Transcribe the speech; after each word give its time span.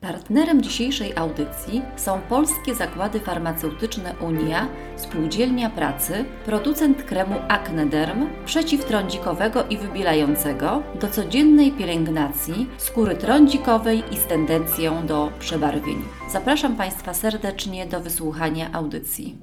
Partnerem 0.00 0.62
dzisiejszej 0.62 1.16
audycji 1.16 1.82
są 1.96 2.20
polskie 2.20 2.74
zakłady 2.74 3.20
farmaceutyczne 3.20 4.14
Unia, 4.20 4.68
Spółdzielnia 4.96 5.70
Pracy, 5.70 6.24
producent 6.44 7.02
kremu 7.02 7.34
Acnederm 7.48 8.26
przeciwtrądzikowego 8.44 9.64
i 9.66 9.78
wybielającego 9.78 10.82
do 11.00 11.08
codziennej 11.08 11.72
pielęgnacji 11.72 12.68
skóry 12.78 13.16
trądzikowej 13.16 14.02
i 14.12 14.16
z 14.16 14.26
tendencją 14.26 15.06
do 15.06 15.32
przebarwień. 15.38 16.02
Zapraszam 16.32 16.76
Państwa 16.76 17.14
serdecznie 17.14 17.86
do 17.86 18.00
wysłuchania 18.00 18.72
audycji. 18.72 19.38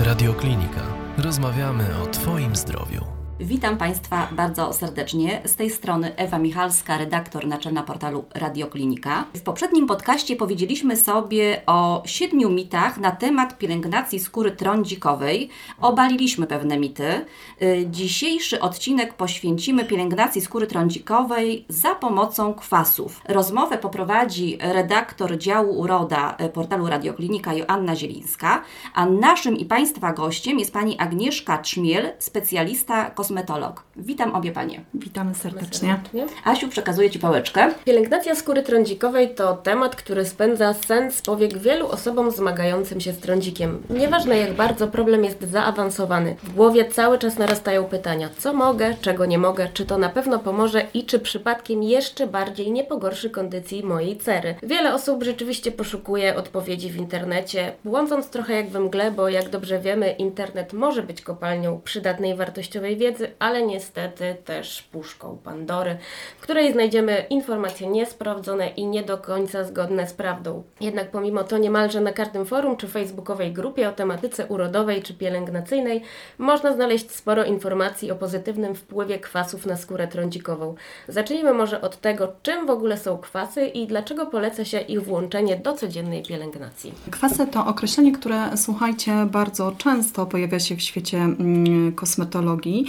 Radioklinika. 0.00 0.87
Rozmawiamy 1.28 1.84
o 2.02 2.06
Twoim 2.06 2.56
zdrowiu. 2.56 3.17
Witam 3.40 3.76
Państwa 3.76 4.28
bardzo 4.32 4.72
serdecznie. 4.72 5.42
Z 5.44 5.56
tej 5.56 5.70
strony 5.70 6.16
Ewa 6.16 6.38
Michalska, 6.38 6.98
redaktor 6.98 7.46
naczelna 7.46 7.82
portalu 7.82 8.24
Radioklinika. 8.34 9.24
W 9.34 9.40
poprzednim 9.40 9.86
podcaście 9.86 10.36
powiedzieliśmy 10.36 10.96
sobie 10.96 11.62
o 11.66 12.02
siedmiu 12.06 12.50
mitach 12.50 12.98
na 12.98 13.10
temat 13.10 13.58
pielęgnacji 13.58 14.20
skóry 14.20 14.50
trądzikowej. 14.50 15.48
Obaliliśmy 15.80 16.46
pewne 16.46 16.78
mity. 16.78 17.24
Y, 17.62 17.86
dzisiejszy 17.90 18.60
odcinek 18.60 19.14
poświęcimy 19.14 19.84
pielęgnacji 19.84 20.40
skóry 20.40 20.66
trądzikowej 20.66 21.64
za 21.68 21.94
pomocą 21.94 22.54
kwasów. 22.54 23.20
Rozmowę 23.28 23.78
poprowadzi 23.78 24.58
redaktor 24.60 25.38
działu 25.38 25.78
uroda 25.78 26.36
y, 26.40 26.48
portalu 26.48 26.86
Radioklinika 26.86 27.54
Joanna 27.54 27.96
Zielińska, 27.96 28.62
a 28.94 29.06
naszym 29.06 29.56
i 29.56 29.64
Państwa 29.64 30.12
gościem 30.12 30.58
jest 30.58 30.72
pani 30.72 30.98
Agnieszka 30.98 31.58
Trzmiel, 31.58 32.12
specjalista 32.18 33.10
kosmetyczny 33.10 33.27
kosmetolog. 33.28 33.82
Witam 33.96 34.34
obie 34.34 34.52
Panie. 34.52 34.80
Witamy 34.94 35.34
serdecznie. 35.34 36.00
Asiu, 36.44 36.68
przekazuję 36.68 37.10
Ci 37.10 37.18
pałeczkę. 37.18 37.74
Pielęgnacja 37.84 38.34
skóry 38.34 38.62
trądzikowej 38.62 39.34
to 39.34 39.56
temat, 39.56 39.96
który 39.96 40.24
spędza 40.24 40.74
sens 40.74 41.14
z 41.14 41.22
powiek 41.22 41.58
wielu 41.58 41.88
osobom 41.88 42.30
zmagającym 42.30 43.00
się 43.00 43.12
z 43.12 43.18
trądzikiem. 43.18 43.82
Nieważne 43.90 44.38
jak 44.38 44.52
bardzo 44.52 44.88
problem 44.88 45.24
jest 45.24 45.42
zaawansowany. 45.42 46.36
W 46.42 46.54
głowie 46.54 46.84
cały 46.84 47.18
czas 47.18 47.38
narastają 47.38 47.84
pytania, 47.84 48.28
co 48.38 48.52
mogę, 48.54 48.94
czego 49.00 49.26
nie 49.26 49.38
mogę, 49.38 49.68
czy 49.74 49.86
to 49.86 49.98
na 49.98 50.08
pewno 50.08 50.38
pomoże 50.38 50.86
i 50.94 51.04
czy 51.04 51.18
przypadkiem 51.18 51.82
jeszcze 51.82 52.26
bardziej 52.26 52.72
nie 52.72 52.84
pogorszy 52.84 53.30
kondycji 53.30 53.82
mojej 53.82 54.16
cery. 54.16 54.54
Wiele 54.62 54.94
osób 54.94 55.22
rzeczywiście 55.22 55.72
poszukuje 55.72 56.36
odpowiedzi 56.36 56.90
w 56.90 56.96
internecie, 56.96 57.72
błądząc 57.84 58.30
trochę 58.30 58.54
jak 58.54 58.68
we 58.68 58.80
mgle, 58.80 59.10
bo 59.10 59.28
jak 59.28 59.48
dobrze 59.48 59.78
wiemy, 59.78 60.10
internet 60.10 60.72
może 60.72 61.02
być 61.02 61.22
kopalnią 61.22 61.80
przydatnej, 61.84 62.36
wartościowej 62.36 62.96
wiedzy, 62.96 63.17
wiedzy, 63.18 63.34
ale 63.38 63.66
niestety 63.66 64.36
też 64.44 64.82
puszką 64.82 65.38
Pandory, 65.44 65.98
w 66.38 66.40
której 66.40 66.72
znajdziemy 66.72 67.26
informacje 67.30 67.86
niesprawdzone 67.86 68.68
i 68.68 68.86
nie 68.86 69.02
do 69.02 69.18
końca 69.18 69.64
zgodne 69.64 70.08
z 70.08 70.12
prawdą. 70.12 70.62
Jednak 70.80 71.10
pomimo 71.10 71.44
to 71.44 71.58
niemalże 71.58 72.00
na 72.00 72.12
każdym 72.12 72.46
forum 72.46 72.76
czy 72.76 72.88
facebookowej 72.88 73.52
grupie 73.52 73.88
o 73.88 73.92
tematyce 73.92 74.46
urodowej 74.46 75.02
czy 75.02 75.14
pielęgnacyjnej 75.14 76.02
można 76.38 76.72
znaleźć 76.72 77.10
sporo 77.10 77.44
informacji 77.44 78.10
o 78.10 78.16
pozytywnym 78.16 78.74
wpływie 78.74 79.18
kwasów 79.18 79.66
na 79.66 79.76
skórę 79.76 80.08
trądzikową. 80.08 80.74
Zacznijmy 81.08 81.52
może 81.52 81.80
od 81.80 82.00
tego, 82.00 82.32
czym 82.42 82.66
w 82.66 82.70
ogóle 82.70 82.98
są 82.98 83.18
kwasy 83.18 83.66
i 83.66 83.86
dlaczego 83.86 84.26
poleca 84.26 84.64
się 84.64 84.80
ich 84.80 85.02
włączenie 85.02 85.56
do 85.56 85.72
codziennej 85.72 86.22
pielęgnacji. 86.22 86.94
Kwasy 87.10 87.46
to 87.46 87.66
określenie, 87.66 88.12
które 88.12 88.56
słuchajcie 88.56 89.26
bardzo 89.30 89.72
często 89.78 90.26
pojawia 90.26 90.60
się 90.60 90.76
w 90.76 90.82
świecie 90.82 91.18
mm, 91.18 91.92
kosmetologii. 91.92 92.86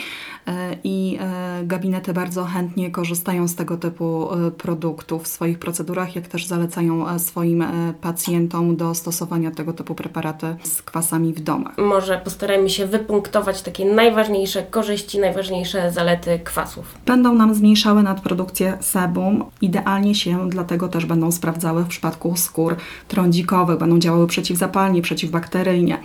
E, 0.50 0.78
i 0.84 1.18
e, 1.22 1.64
gabinety 1.64 2.14
bardzo 2.14 2.46
chętnie 2.46 2.92
korzystają 2.92 3.48
z 3.48 3.56
tego 3.56 3.78
typu 3.78 4.34
e, 4.34 4.52
produktów 4.52 5.24
w 5.24 5.28
swoich 5.28 5.60
procedurach, 5.60 6.16
jak 6.16 6.28
też 6.28 6.46
zalecają 6.46 7.20
swoim 7.20 7.66
pacjentom 8.02 8.76
do 8.76 8.96
stosowania 8.96 9.52
tego 9.52 9.74
typu 9.74 9.96
preparaty 9.96 10.56
z 10.64 10.82
kwasami 10.82 11.34
w 11.34 11.40
domach. 11.40 11.78
Może 11.78 12.22
postarajmy 12.24 12.70
się 12.70 12.88
wypunktować 12.88 13.62
takie 13.62 13.86
najważniejsze 13.94 14.64
korzyści, 14.64 15.20
najważniejsze 15.20 15.92
zalety 15.92 16.40
kwasów. 16.40 16.96
Będą 17.06 17.36
nam 17.36 17.54
zmniejszały 17.56 18.04
nadprodukcję 18.04 18.78
sebum. 18.82 19.46
Idealnie 19.62 20.16
się 20.16 20.50
dlatego 20.50 20.88
też 20.88 21.06
będą 21.06 21.32
sprawdzały 21.32 21.84
w 21.84 21.88
przypadku 21.88 22.36
skór 22.38 22.76
trądzikowych. 23.08 23.80
Będą 23.80 24.00
działały 24.00 24.28
przeciwzapalnie, 24.28 25.02
przeciwbakteryjnie. 25.02 25.98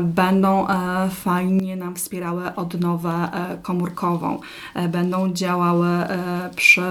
Będą 0.00 0.66
fajnie 1.10 1.76
nam 1.76 1.94
wspierały 1.94 2.54
odnowę 2.56 3.23
komórkową. 3.62 4.40
E, 4.74 4.88
będą 4.88 5.32
działały 5.32 5.86
e, 5.86 6.50
przy 6.56 6.82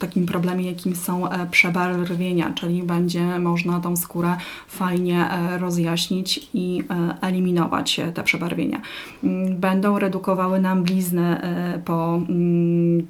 takim 0.00 0.26
problemie, 0.26 0.70
jakim 0.70 0.96
są 0.96 1.28
przebarwienia, 1.50 2.52
czyli 2.54 2.82
będzie 2.82 3.38
można 3.38 3.80
tą 3.80 3.96
skórę 3.96 4.36
fajnie 4.68 5.28
rozjaśnić 5.58 6.48
i 6.54 6.82
eliminować 7.20 8.00
te 8.14 8.22
przebarwienia. 8.22 8.80
Mm, 9.24 9.56
będą 9.56 9.98
redukowały 9.98 10.60
nam 10.60 10.82
blizny 10.82 11.40
po 11.84 12.20
mm, 12.28 13.06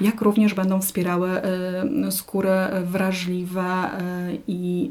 jak 0.00 0.20
również 0.20 0.54
będą 0.54 0.80
wspierały 0.80 1.30
skóry 2.10 2.50
wrażliwe 2.84 3.90
i 4.48 4.90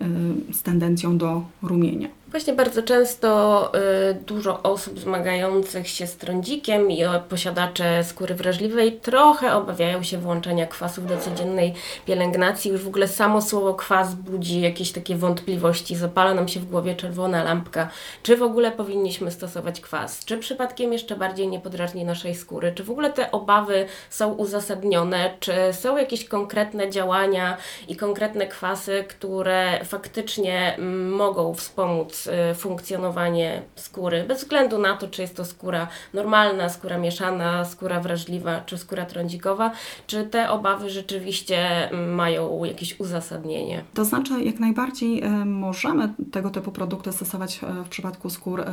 z 0.51 0.61
tendencją 0.61 1.17
do 1.17 1.43
rumienia. 1.61 2.22
Właśnie 2.33 2.53
bardzo 2.53 2.83
często 2.83 3.71
y, 4.11 4.13
dużo 4.13 4.63
osób 4.63 4.99
zmagających 4.99 5.87
się 5.87 6.07
z 6.07 6.17
trądzikiem 6.17 6.91
i 6.91 7.03
posiadacze 7.29 8.03
skóry 8.03 8.35
wrażliwej 8.35 8.91
trochę 8.91 9.55
obawiają 9.55 10.03
się 10.03 10.17
włączania 10.17 10.67
kwasów 10.67 11.07
do 11.07 11.17
codziennej 11.17 11.73
pielęgnacji. 12.05 12.71
Już 12.71 12.83
w 12.83 12.87
ogóle 12.87 13.07
samo 13.07 13.41
słowo 13.41 13.73
kwas 13.73 14.15
budzi 14.15 14.61
jakieś 14.61 14.91
takie 14.91 15.15
wątpliwości. 15.15 15.95
Zapala 15.95 16.33
nam 16.33 16.47
się 16.47 16.59
w 16.59 16.65
głowie 16.65 16.95
czerwona 16.95 17.43
lampka. 17.43 17.89
Czy 18.23 18.37
w 18.37 18.43
ogóle 18.43 18.71
powinniśmy 18.71 19.31
stosować 19.31 19.81
kwas? 19.81 20.25
Czy 20.25 20.37
przypadkiem 20.37 20.93
jeszcze 20.93 21.15
bardziej 21.15 21.47
nie 21.47 21.59
podrażni 21.59 22.05
naszej 22.05 22.35
skóry? 22.35 22.71
Czy 22.75 22.83
w 22.83 22.91
ogóle 22.91 23.09
te 23.09 23.31
obawy 23.31 23.85
są 24.09 24.33
uzasadnione? 24.33 25.33
Czy 25.39 25.53
są 25.71 25.97
jakieś 25.97 26.25
konkretne 26.25 26.89
działania 26.89 27.57
i 27.87 27.95
konkretne 27.95 28.47
kwasy, 28.47 29.05
które 29.07 29.85
faktycznie 29.85 30.75
mm, 30.75 31.11
mogą 31.11 31.53
wspomóc 31.53 32.22
Y, 32.27 32.55
funkcjonowanie 32.55 33.61
skóry, 33.75 34.23
bez 34.27 34.43
względu 34.43 34.77
na 34.77 34.97
to, 34.97 35.07
czy 35.07 35.21
jest 35.21 35.37
to 35.37 35.45
skóra 35.45 35.87
normalna, 36.13 36.69
skóra 36.69 36.97
mieszana, 36.97 37.65
skóra 37.65 37.99
wrażliwa, 37.99 38.61
czy 38.61 38.77
skóra 38.77 39.05
trądzikowa, 39.05 39.71
czy 40.07 40.23
te 40.23 40.49
obawy 40.49 40.89
rzeczywiście 40.89 41.89
mm, 41.91 42.15
mają 42.15 42.63
jakieś 42.63 42.99
uzasadnienie. 42.99 43.83
To 43.93 44.05
znaczy, 44.05 44.43
jak 44.43 44.59
najbardziej 44.59 45.23
y, 45.23 45.45
możemy 45.45 46.13
tego 46.31 46.49
typu 46.49 46.71
produkty 46.71 47.11
stosować 47.11 47.59
y, 47.63 47.83
w 47.83 47.89
przypadku 47.89 48.29
skór 48.29 48.63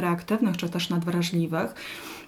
reaktywnych, 0.00 0.56
czy 0.56 0.68
też 0.68 0.90
nadwrażliwych. 0.90 1.74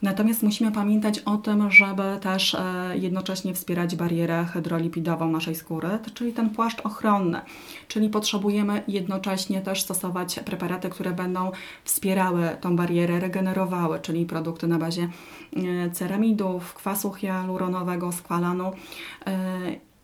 Natomiast 0.02 0.42
musimy 0.42 0.72
pamiętać 0.72 1.18
o 1.18 1.36
tym, 1.36 1.70
żeby 1.70 2.02
też 2.20 2.56
jednocześnie 2.94 3.54
wspierać 3.54 3.96
barierę 3.96 4.44
hydrolipidową 4.44 5.30
naszej 5.30 5.54
skóry, 5.54 5.88
czyli 6.14 6.32
ten 6.32 6.50
płaszcz 6.50 6.80
ochronny. 6.80 7.40
Czyli 7.88 8.08
potrzebujemy 8.08 8.82
jednocześnie 8.88 9.60
też 9.60 9.82
stosować 9.82 10.40
preparaty 10.40 10.67
preparaty, 10.68 10.90
które 10.90 11.12
będą 11.12 11.52
wspierały 11.84 12.56
tą 12.60 12.76
barierę, 12.76 13.20
regenerowały, 13.20 14.00
czyli 14.00 14.26
produkty 14.26 14.66
na 14.66 14.78
bazie 14.78 15.08
e, 15.56 15.90
ceramidów, 15.90 16.74
kwasu 16.74 17.12
hialuronowego, 17.12 18.12
skwalanu 18.12 18.72
e, 19.26 19.36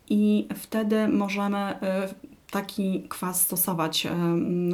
i 0.09 0.49
wtedy 0.55 1.09
możemy 1.09 1.59
e, 1.59 2.09
taki 2.51 3.07
kwas 3.09 3.41
stosować 3.41 4.07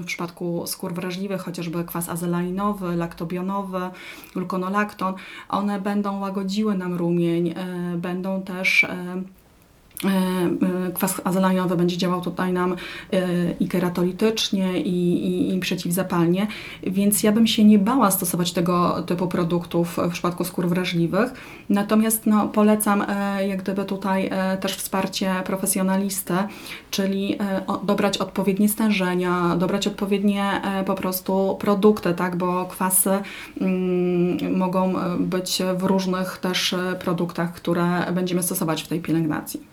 w 0.01 0.05
przypadku 0.05 0.63
skór 0.67 0.95
wrażliwych, 0.95 1.43
chociażby 1.43 1.85
kwas 1.85 2.09
azelanowy, 2.09 2.97
laktobionowy, 2.97 3.91
gluconolakton. 4.35 5.15
One 5.49 5.81
będą 5.81 6.21
łagodziły 6.21 6.75
nam 6.75 6.95
rumień, 6.95 7.55
będą 7.97 8.43
też 8.43 8.87
kwas 10.95 11.21
azelaniowy 11.25 11.77
będzie 11.77 11.97
działał 11.97 12.21
tutaj 12.21 12.53
nam 12.53 12.77
e, 13.13 13.27
i 13.61 13.69
keratolitycznie, 13.69 14.81
i, 14.81 15.27
i, 15.27 15.55
i, 15.55 15.61
przeciwzapalnie, 15.61 16.47
więc 16.83 17.23
ja 17.23 17.33
bym 17.33 17.47
się 17.47 17.65
nie 17.65 17.79
bała 17.79 18.11
stosować 18.11 18.53
tego 18.53 19.03
typu 19.03 19.29
produktów 19.29 19.97
w 20.09 20.11
przypadku 20.13 20.45
skór 20.45 20.69
wrażliwych. 20.69 21.31
Natomiast 21.69 22.27
no, 22.27 22.49
polecam 22.49 23.05
jak 23.49 23.63
gdyby 23.63 23.85
tutaj 23.85 24.31
też 24.61 24.77
wsparcie 24.77 25.35
profesjonalisty, 25.45 26.35
czyli 26.91 27.39
dobrać 27.83 28.19
odpowiednie 28.19 28.69
stężenia, 28.69 29.57
dobrać 29.57 29.87
odpowiednie 29.87 30.63
po 30.87 30.95
prostu 30.95 31.57
produkty, 31.61 32.15
tak, 32.15 32.37
bo 32.37 32.65
kwasy 32.65 33.11
mm, 33.61 34.57
mogą 34.59 34.95
być 35.19 35.63
w 35.77 35.83
różnych 35.83 36.39
też 36.39 36.75
produktach, 37.01 37.53
które 37.53 38.13
będziemy 38.13 38.43
stosować 38.43 38.83
w 38.83 38.89
tej 38.89 39.01
pielęgnacji. 39.01 39.70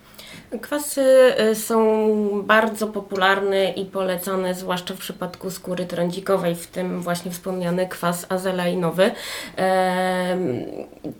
Kwasy 0.61 1.33
y, 1.51 1.55
są 1.55 2.43
bardzo 2.43 2.87
popularne 2.87 3.71
i 3.71 3.85
polecane, 3.85 4.53
zwłaszcza 4.53 4.93
w 4.93 4.97
przypadku 4.97 5.51
skóry 5.51 5.85
trądzikowej, 5.85 6.55
w 6.55 6.67
tym 6.67 7.01
właśnie 7.01 7.31
wspomniany 7.31 7.87
kwas 7.87 8.25
azelainowy. 8.29 9.11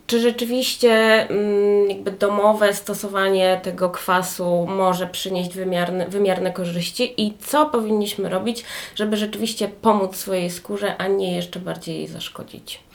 Czy 0.08 0.20
rzeczywiście 0.20 0.92
mm, 1.30 1.90
jakby 1.90 2.12
domowe 2.12 2.74
stosowanie 2.74 3.60
tego 3.64 3.90
kwasu 3.90 4.68
może 4.70 5.08
przynieść 5.08 5.54
wymiarne, 5.54 6.08
wymierne 6.08 6.52
korzyści 6.52 7.22
i 7.22 7.38
co 7.40 7.66
powinniśmy 7.66 8.30
robić, 8.30 8.64
żeby 8.96 9.18
rzeczywiście 9.18 9.68
pomóc 9.68 10.16
swojej 10.16 10.50
skórze, 10.50 10.98
a 10.98 11.08
nie 11.08 11.36
jeszcze 11.36 11.60
bardziej 11.60 11.96
jej 11.96 12.08
zaszkodzić? 12.08 12.87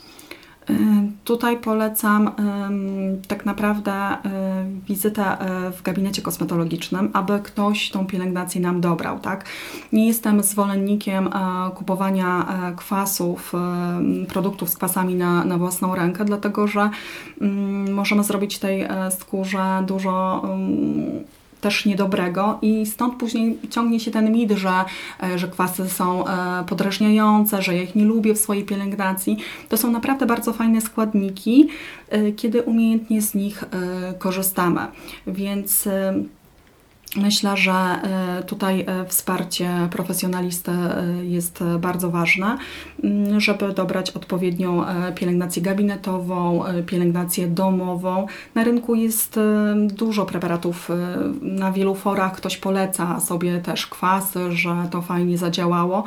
Tutaj 1.24 1.56
polecam 1.56 2.30
tak 3.28 3.46
naprawdę 3.46 4.16
wizytę 4.88 5.36
w 5.76 5.82
gabinecie 5.82 6.22
kosmetologicznym, 6.22 7.10
aby 7.12 7.40
ktoś 7.40 7.90
tą 7.90 8.06
pielęgnację 8.06 8.60
nam 8.60 8.80
dobrał. 8.80 9.18
Tak? 9.20 9.44
Nie 9.92 10.06
jestem 10.06 10.42
zwolennikiem 10.42 11.30
kupowania 11.74 12.46
kwasów, 12.76 13.52
produktów 14.28 14.70
z 14.70 14.76
kwasami 14.76 15.14
na, 15.14 15.44
na 15.44 15.58
własną 15.58 15.94
rękę, 15.94 16.24
dlatego 16.24 16.66
że 16.66 16.90
możemy 17.90 18.24
zrobić 18.24 18.58
tej 18.58 18.88
skórze 19.10 19.84
dużo 19.86 20.42
też 21.62 21.86
niedobrego 21.86 22.58
i 22.62 22.86
stąd 22.86 23.14
później 23.14 23.58
ciągnie 23.70 24.00
się 24.00 24.10
ten 24.10 24.32
mit, 24.32 24.50
że, 24.50 24.84
e, 25.22 25.38
że 25.38 25.48
kwasy 25.48 25.88
są 25.88 26.26
e, 26.26 26.64
podrażniające, 26.64 27.62
że 27.62 27.74
ja 27.74 27.82
ich 27.82 27.94
nie 27.94 28.04
lubię 28.04 28.34
w 28.34 28.38
swojej 28.38 28.64
pielęgnacji. 28.64 29.36
To 29.68 29.76
są 29.76 29.90
naprawdę 29.90 30.26
bardzo 30.26 30.52
fajne 30.52 30.80
składniki, 30.80 31.68
e, 32.08 32.32
kiedy 32.32 32.62
umiejętnie 32.62 33.22
z 33.22 33.34
nich 33.34 33.64
korzystamy. 34.18 34.80
Więc 35.26 35.88
Myślę, 37.16 37.56
że 37.56 37.72
e, 37.72 38.42
tutaj 38.42 38.84
e, 38.86 39.04
wsparcie 39.06 39.88
profesjonalisty 39.90 40.70
jest 41.22 41.64
bardzo 41.78 42.10
ważne, 42.10 42.58
mm, 43.04 43.40
żeby 43.40 43.72
dobrać 43.72 44.10
odpowiednią 44.10 44.84
pielęgnację 45.14 45.62
gabinetową, 45.62 46.64
pielęgnację 46.86 47.46
domową. 47.46 48.26
Na 48.54 48.64
rynku 48.64 48.94
jest 48.94 49.40
dużo 49.86 50.26
preparatów. 50.26 50.88
Na 51.42 51.72
wielu 51.72 51.94
forach 51.94 52.36
ktoś 52.36 52.56
poleca 52.56 53.20
sobie 53.20 53.58
też 53.58 53.86
kwasy, 53.86 54.52
że 54.52 54.88
to 54.90 55.02
fajnie 55.02 55.38
zadziałało. 55.38 56.04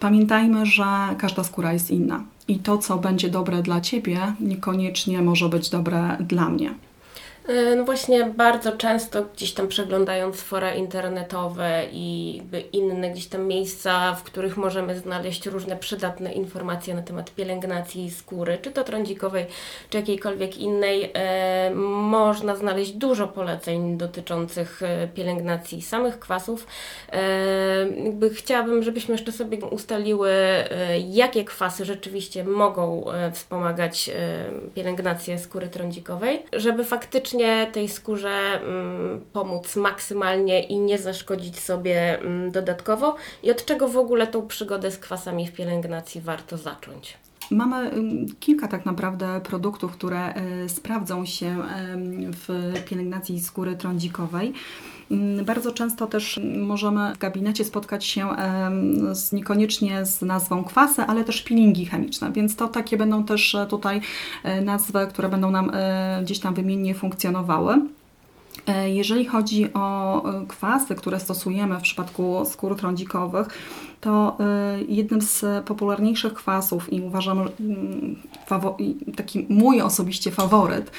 Pamiętajmy, 0.00 0.66
że 0.66 0.84
każda 1.18 1.44
skóra 1.44 1.72
jest 1.72 1.90
inna 1.90 2.24
i 2.48 2.58
to, 2.58 2.78
co 2.78 2.98
będzie 2.98 3.30
dobre 3.30 3.62
dla 3.62 3.80
Ciebie, 3.80 4.18
niekoniecznie 4.40 5.22
może 5.22 5.48
być 5.48 5.70
dobre 5.70 6.16
dla 6.20 6.48
mnie. 6.48 6.74
E, 7.48 7.76
no 7.76 7.84
właśnie 7.84 8.24
bardzo 8.24 8.72
często 8.72 9.22
gdzieś 9.34 9.52
tam 9.52 9.68
przeglądając 9.68 10.40
fora 10.40 10.74
internetowe 10.74 11.82
i 11.92 12.42
inne 12.72 13.10
gdzieś 13.10 13.26
tam 13.26 13.46
miejsca, 13.46 14.14
w 14.14 14.22
których 14.22 14.56
możemy 14.56 14.98
znaleźć 14.98 15.46
różne 15.46 15.76
przydatne 15.76 16.32
informacje 16.32 16.94
na 16.94 17.02
temat 17.02 17.34
pielęgnacji 17.34 18.10
skóry, 18.10 18.58
czy 18.62 18.70
to 18.70 18.84
trądzikowej, 18.84 19.46
czy 19.90 19.98
jakiejkolwiek 19.98 20.56
innej, 20.56 21.10
e, 21.14 21.70
można 22.10 22.56
znaleźć 22.56 22.92
dużo 22.92 23.28
poleceń 23.28 23.98
dotyczących 23.98 24.82
e, 24.82 25.08
pielęgnacji 25.08 25.82
samych 25.82 26.18
kwasów. 26.18 26.66
Jakby 28.04 28.30
chciałabym, 28.30 28.82
żebyśmy 28.82 29.14
jeszcze 29.14 29.32
sobie 29.32 29.58
ustaliły, 29.58 30.30
jakie 31.08 31.44
kwasy 31.44 31.84
rzeczywiście 31.84 32.44
mogą 32.44 33.04
wspomagać 33.32 34.10
pielęgnację 34.74 35.38
skóry 35.38 35.68
trądzikowej, 35.68 36.42
żeby 36.52 36.84
faktycznie 36.84 37.31
faktycznie 37.32 37.66
tej 37.72 37.88
skórze 37.88 38.60
mm, 38.62 39.20
pomóc 39.32 39.76
maksymalnie 39.76 40.62
i 40.62 40.78
nie 40.78 40.98
zaszkodzić 40.98 41.60
sobie 41.60 42.20
mm, 42.20 42.50
dodatkowo 42.50 43.16
i 43.42 43.50
od 43.50 43.64
czego 43.64 43.88
w 43.88 43.96
ogóle 43.96 44.26
tą 44.26 44.46
przygodę 44.46 44.90
z 44.90 44.98
kwasami 44.98 45.46
w 45.46 45.52
pielęgnacji 45.52 46.20
warto 46.20 46.58
zacząć? 46.58 47.16
Mamy 47.50 47.90
kilka 48.40 48.68
tak 48.68 48.86
naprawdę 48.86 49.40
produktów, 49.40 49.92
które 49.92 50.34
y, 50.64 50.68
sprawdzą 50.68 51.26
się 51.26 51.56
w 52.46 52.72
pielęgnacji 52.88 53.40
skóry 53.40 53.76
trądzikowej. 53.76 54.52
Mm, 55.12 55.44
bardzo 55.44 55.72
często 55.72 56.06
też 56.06 56.40
możemy 56.58 57.14
w 57.14 57.18
gabinecie 57.18 57.64
spotkać 57.64 58.04
się 58.04 58.28
z, 59.12 59.32
niekoniecznie 59.32 60.06
z 60.06 60.22
nazwą 60.22 60.64
kwasy, 60.64 61.02
ale 61.02 61.24
też 61.24 61.42
peelingi 61.42 61.86
chemiczne, 61.86 62.32
więc 62.32 62.56
to 62.56 62.68
takie 62.68 62.96
będą 62.96 63.24
też 63.24 63.54
e, 63.54 63.66
tutaj 63.66 64.00
e, 64.44 64.60
nazwy, 64.60 65.06
które 65.08 65.28
będą 65.28 65.50
nam 65.50 65.70
e, 65.74 66.20
gdzieś 66.22 66.38
tam 66.38 66.54
wymiennie 66.54 66.94
funkcjonowały. 66.94 67.80
Jeżeli 68.86 69.26
chodzi 69.26 69.72
o 69.74 70.22
kwasy, 70.48 70.94
które 70.94 71.20
stosujemy 71.20 71.78
w 71.78 71.82
przypadku 71.82 72.44
skór 72.44 72.76
trądzikowych, 72.76 73.48
to 74.02 74.36
y, 74.80 74.84
jednym 74.88 75.22
z 75.22 75.44
popularniejszych 75.64 76.34
kwasów 76.34 76.92
i 76.92 77.00
uważam 77.00 77.40
mm, 77.60 78.16
taki 79.16 79.46
mój 79.48 79.80
osobiście 79.80 80.30
faworyt 80.30 80.90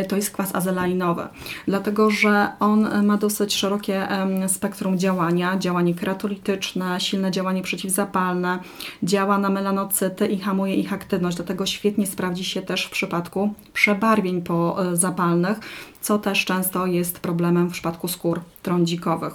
y, 0.00 0.04
to 0.04 0.16
jest 0.16 0.30
kwas 0.30 0.54
azelainowy, 0.54 1.22
dlatego 1.66 2.10
że 2.10 2.52
on 2.60 3.06
ma 3.06 3.16
dosyć 3.16 3.54
szerokie 3.54 4.08
spektrum 4.48 4.98
działania, 4.98 5.58
działanie 5.58 5.94
keratolityczne, 5.94 7.00
silne 7.00 7.30
działanie 7.30 7.62
przeciwzapalne, 7.62 8.58
działa 9.02 9.38
na 9.38 9.50
melanocyty 9.50 10.26
i 10.26 10.38
hamuje 10.38 10.74
ich 10.74 10.92
aktywność, 10.92 11.36
dlatego 11.36 11.66
świetnie 11.66 12.06
sprawdzi 12.06 12.44
się 12.44 12.62
też 12.62 12.86
w 12.86 12.90
przypadku 12.90 13.54
przebarwień 13.72 14.42
pozapalnych, 14.42 15.58
co 16.00 16.18
też 16.18 16.44
często 16.44 16.86
jest 16.86 17.18
problemem 17.18 17.68
w 17.68 17.72
przypadku 17.72 18.08
skór 18.08 18.40
trądzikowych. 18.62 19.34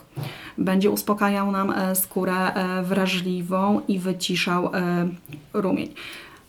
Będzie 0.58 0.92
uspokajał 0.92 1.52
nam 1.52 1.72
e, 1.72 1.96
skórę 1.96 2.54
e, 2.54 2.84
wrażliwą 2.84 3.82
i 3.88 4.00
wyciszał 4.00 4.76
e, 4.76 5.08
rumień. 5.54 5.94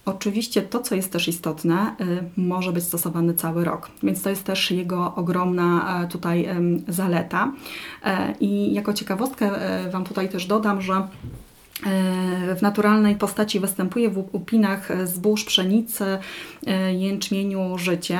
Oczywiście 0.05 0.63
to, 0.63 0.81
co 0.81 0.95
jest 0.95 1.13
też 1.13 1.29
istotne, 1.29 1.97
może 2.37 2.73
być 2.73 2.85
stosowane 2.85 3.35
cały 3.35 3.65
rok, 3.65 3.91
więc 4.03 4.23
to 4.23 4.31
jest 4.31 4.45
też 4.45 4.71
jego 4.71 5.15
ogromna 5.15 6.07
tutaj 6.11 6.49
zaleta. 6.89 7.53
I 8.41 8.75
jako 8.75 8.93
ciekawostkę 8.93 9.51
Wam 9.91 10.05
tutaj 10.05 10.29
też 10.29 10.47
dodam, 10.47 10.83
że 10.83 11.09
w 12.57 12.63
naturalnej 12.63 13.17
postaci 13.17 13.61
występuje 13.61 14.11
w 14.11 14.19
upinach 14.33 15.07
zbóż, 15.07 15.45
pszenicy, 15.45 16.19
jęczmieniu, 16.93 17.79
życie 17.79 18.19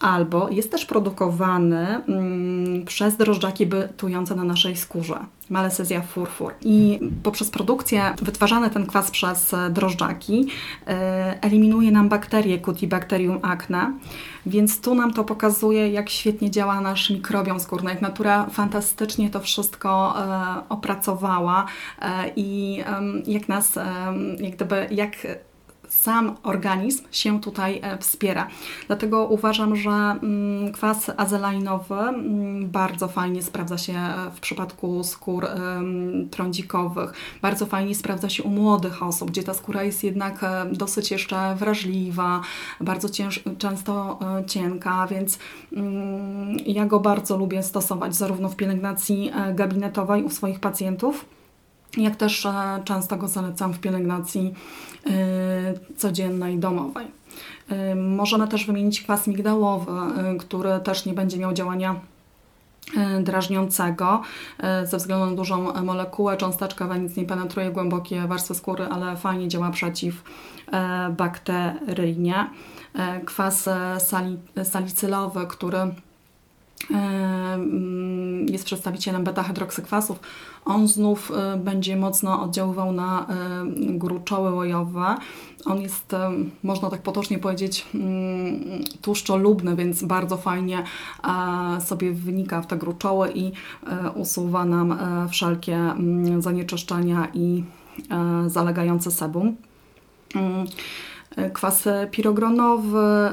albo 0.00 0.48
jest 0.48 0.70
też 0.70 0.84
produkowany 0.84 1.86
mm, 1.86 2.84
przez 2.84 3.16
drożdżaki 3.16 3.66
bytujące 3.66 4.34
na 4.34 4.44
naszej 4.44 4.76
skórze, 4.76 5.18
Malesezja 5.50 6.02
furfur. 6.02 6.54
I 6.62 7.00
poprzez 7.22 7.50
produkcję 7.50 8.14
wytwarzany 8.22 8.70
ten 8.70 8.86
kwas 8.86 9.10
przez 9.10 9.54
drożdżaki 9.70 10.46
e, 10.86 11.42
eliminuje 11.42 11.90
nam 11.90 12.08
bakterie 12.08 12.60
Cutibacterium 12.60 13.38
acne, 13.42 13.92
więc 14.46 14.80
tu 14.80 14.94
nam 14.94 15.12
to 15.12 15.24
pokazuje, 15.24 15.88
jak 15.88 16.10
świetnie 16.10 16.50
działa 16.50 16.80
nasz 16.80 17.10
mikrobiom 17.10 17.60
skórny, 17.60 17.90
jak 17.90 18.02
natura 18.02 18.46
fantastycznie 18.50 19.30
to 19.30 19.40
wszystko 19.40 20.14
e, 20.18 20.68
opracowała 20.68 21.66
e, 22.02 22.30
i 22.36 22.78
jak 23.26 23.48
nas, 23.48 23.78
jak 24.40 24.56
gdyby, 24.56 24.86
jak 24.90 25.12
sam 26.02 26.36
organizm 26.42 27.04
się 27.12 27.40
tutaj 27.40 27.80
e, 27.82 27.98
wspiera. 27.98 28.48
Dlatego 28.86 29.26
uważam, 29.26 29.76
że 29.76 29.90
mm, 29.90 30.72
kwas 30.72 31.10
azelainowy 31.16 31.94
mm, 31.94 32.70
bardzo 32.70 33.08
fajnie 33.08 33.42
sprawdza 33.42 33.78
się 33.78 33.92
e, 33.92 34.30
w 34.34 34.40
przypadku 34.40 35.04
skór 35.04 35.46
trądzikowych, 36.30 37.12
bardzo 37.42 37.66
fajnie 37.66 37.94
sprawdza 37.94 38.28
się 38.28 38.42
u 38.42 38.48
młodych 38.48 39.02
osób, 39.02 39.30
gdzie 39.30 39.42
ta 39.42 39.54
skóra 39.54 39.82
jest 39.82 40.04
jednak 40.04 40.44
e, 40.44 40.66
dosyć 40.72 41.10
jeszcze 41.10 41.54
wrażliwa, 41.54 42.40
bardzo 42.80 43.08
cięż, 43.08 43.40
często 43.58 44.18
cienka, 44.46 45.06
więc 45.06 45.38
mm, 45.72 46.56
ja 46.66 46.86
go 46.86 47.00
bardzo 47.00 47.36
lubię 47.36 47.62
stosować 47.62 48.16
zarówno 48.16 48.48
w 48.48 48.56
pielęgnacji 48.56 49.32
gabinetowej 49.54 50.22
u 50.22 50.30
swoich 50.30 50.60
pacjentów, 50.60 51.24
jak 51.96 52.16
też 52.16 52.46
często 52.84 53.16
go 53.16 53.28
zalecam 53.28 53.72
w 53.72 53.80
pielęgnacji 53.80 54.54
y, 55.06 55.10
codziennej, 55.96 56.58
domowej. 56.58 57.06
Y, 57.72 57.94
możemy 57.94 58.48
też 58.48 58.66
wymienić 58.66 59.02
kwas 59.02 59.26
migdałowy, 59.26 59.92
który 60.38 60.80
też 60.84 61.06
nie 61.06 61.14
będzie 61.14 61.38
miał 61.38 61.52
działania 61.52 62.00
drażniącego 63.20 64.22
ze 64.84 64.96
względu 64.96 65.26
na 65.26 65.32
dużą 65.32 65.82
molekułę. 65.82 66.36
Cząsteczka 66.36 66.96
nic 66.96 67.16
nie 67.16 67.24
penetruje 67.24 67.70
głębokie 67.70 68.26
warstwy 68.26 68.54
skóry, 68.54 68.84
ale 68.84 69.16
fajnie 69.16 69.48
działa 69.48 69.70
przeciwbakteryjnie. 69.70 72.50
Kwas 73.24 73.68
salicylowy, 74.64 75.46
który 75.46 75.78
jest 78.46 78.64
przedstawicielem 78.64 79.24
beta-hydroksykwasów, 79.24 80.20
on 80.64 80.88
znów 80.88 81.32
będzie 81.58 81.96
mocno 81.96 82.42
oddziaływał 82.42 82.92
na 82.92 83.26
gruczoły 83.76 84.50
łojowe. 84.50 85.16
On 85.64 85.80
jest, 85.82 86.14
em, 86.14 86.50
można 86.62 86.90
tak 86.90 87.02
potocznie 87.02 87.38
powiedzieć, 87.38 87.86
mm, 87.94 88.84
tłuszczolubny, 89.02 89.76
więc 89.76 90.04
bardzo 90.04 90.36
fajnie 90.36 90.84
e, 91.78 91.80
sobie 91.80 92.12
wynika 92.12 92.62
w 92.62 92.66
te 92.66 92.76
gruczoły 92.76 93.32
i 93.34 93.46
e, 93.46 94.10
usuwa 94.10 94.64
nam 94.64 94.92
e, 94.92 95.28
wszelkie 95.28 95.76
mm, 95.76 96.42
zanieczyszczenia 96.42 97.28
i 97.34 97.64
e, 98.10 98.50
zalegające 98.50 99.10
sebum. 99.10 99.56
Kwas 101.52 101.84
pirogronowy, 102.10 103.28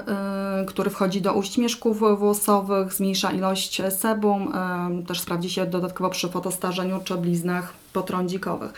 y, 0.61 0.65
który 0.65 0.89
wchodzi 0.89 1.21
do 1.21 1.33
ujść 1.33 1.57
mieszków 1.57 2.19
włosowych, 2.19 2.93
zmniejsza 2.93 3.31
ilość 3.31 3.81
sebum, 3.89 4.53
y, 5.01 5.05
też 5.05 5.19
sprawdzi 5.19 5.49
się 5.49 5.65
dodatkowo 5.65 6.09
przy 6.09 6.29
fotostarzeniu 6.29 6.99
czy 7.03 7.17
bliznach 7.17 7.73
potrądzikowych. 7.93 8.73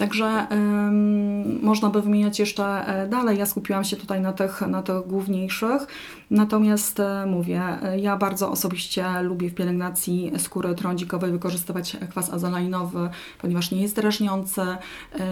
Także 0.00 0.46
ym, 0.52 1.62
można 1.62 1.90
by 1.90 2.02
wymieniać 2.02 2.38
jeszcze 2.38 2.64
e, 2.64 3.08
dalej. 3.08 3.38
Ja 3.38 3.46
skupiłam 3.46 3.84
się 3.84 3.96
tutaj 3.96 4.20
na 4.20 4.32
tych, 4.32 4.60
na 4.60 4.82
tych 4.82 5.06
główniejszych. 5.06 5.86
Natomiast 6.30 7.00
e, 7.00 7.26
mówię, 7.26 7.62
e, 7.82 7.98
ja 7.98 8.16
bardzo 8.16 8.50
osobiście 8.50 9.22
lubię 9.22 9.50
w 9.50 9.54
pielęgnacji 9.54 10.32
skóry 10.38 10.74
trądzikowej 10.74 11.32
wykorzystywać 11.32 11.96
kwas 12.10 12.32
azolainowy, 12.32 13.10
ponieważ 13.40 13.70
nie 13.70 13.82
jest 13.82 13.96
drażniący, 13.96 14.60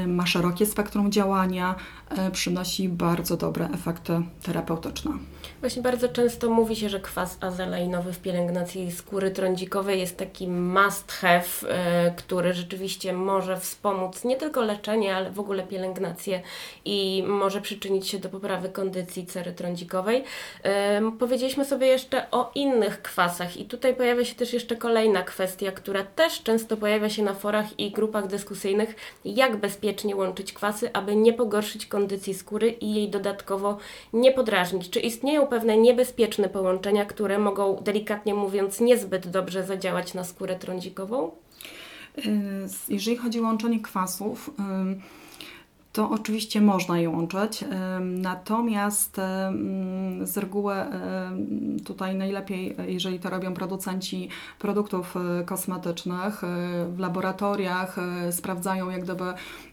ma 0.07 0.27
szerokie 0.27 0.67
spektrum 0.67 1.13
działania, 1.13 1.75
przynosi 2.33 2.89
bardzo 2.89 3.37
dobre 3.37 3.69
efekty 3.75 4.23
terapeutyczne. 4.43 5.11
Właśnie 5.61 5.83
bardzo 5.83 6.09
często 6.09 6.51
mówi 6.51 6.77
się, 6.77 6.89
że 6.89 7.01
kwas 7.01 7.39
azelainowy 7.41 8.13
w 8.13 8.19
pielęgnacji 8.19 8.93
skóry 8.93 9.31
trądzikowej 9.31 10.01
jest 10.01 10.17
taki 10.17 10.49
must 10.49 11.13
have, 11.13 11.45
który 12.17 12.55
rzeczywiście 12.55 13.13
może 13.13 13.57
wspomóc 13.57 14.25
nie 14.25 14.37
tylko 14.37 14.58
leczenie, 14.63 15.17
ale 15.17 15.31
w 15.31 15.41
ogóle 15.41 15.63
pielęgnację 15.63 16.43
i 16.85 17.25
może 17.27 17.61
przyczynić 17.61 18.09
się 18.09 18.19
do 18.19 18.29
poprawy 18.29 18.69
kondycji 18.69 19.27
cery 19.27 19.53
trądzikowej. 19.53 20.25
Powiedzieliśmy 21.19 21.65
sobie 21.65 21.87
jeszcze 21.87 22.31
o 22.31 22.51
innych 22.55 23.03
kwasach 23.03 23.57
i 23.57 23.65
tutaj 23.65 23.97
pojawia 23.97 24.25
się 24.25 24.35
też 24.35 24.53
jeszcze 24.53 24.77
kolejna 24.77 25.23
kwestia, 25.23 25.73
która 25.73 26.03
też 26.05 26.43
często 26.43 26.77
pojawia 26.77 27.09
się 27.09 27.23
na 27.23 27.35
forach 27.35 27.79
i 27.81 27.91
grupach 27.91 28.27
dyskusyjnych, 28.27 28.95
jak 29.25 29.57
bezpiecznie 29.57 30.17
łączyć 30.17 30.53
kwasy, 30.53 30.91
aby 30.93 31.17
nie 31.17 31.33
pogorszyć 31.33 31.87
kondycji 31.87 32.35
skóry 32.35 32.71
i 32.71 32.95
jej 32.95 33.09
dodatkowo 33.09 33.79
nie 34.13 34.33
podrażnić. 34.33 34.91
Czy 34.91 35.01
istnieją 35.01 35.47
pewne 35.47 35.77
niebezpieczne 35.77 36.49
połączenia, 36.49 37.05
które 37.05 37.39
mogą, 37.39 37.77
delikatnie 37.77 38.35
mówiąc, 38.35 38.81
niezbyt 38.81 39.29
dobrze 39.29 39.63
zadziałać 39.63 40.15
na 40.15 40.25
skórę 40.25 40.57
trądzikową? 40.57 41.31
Y, 42.27 42.69
Jeżeli 42.89 43.17
chodzi 43.17 43.41
o 43.41 43.43
łączenie 43.43 43.81
kwasów, 43.81 44.51
ym, 44.59 45.01
to 45.93 46.11
oczywiście 46.11 46.61
można 46.61 46.99
je 47.01 47.11
łączyć, 47.11 47.63
ym, 47.63 48.21
natomiast 48.23 49.19
ym, 49.19 50.27
z 50.27 50.37
reguły 50.37 50.75
tutaj 51.85 52.15
najlepiej, 52.15 52.77
jeżeli 52.87 53.19
to 53.21 53.31
robią 53.31 53.55
producenci 53.55 54.29
produktów 54.59 55.15
y, 55.43 55.45
kosmetycznych, 55.45 56.45
y, 56.45 56.47
w 56.93 56.99
laboratoriach 56.99 57.97
y, 58.29 58.33
sprawdzają 58.33 58.91
jak 58.91 59.05
gdyby 59.05 59.25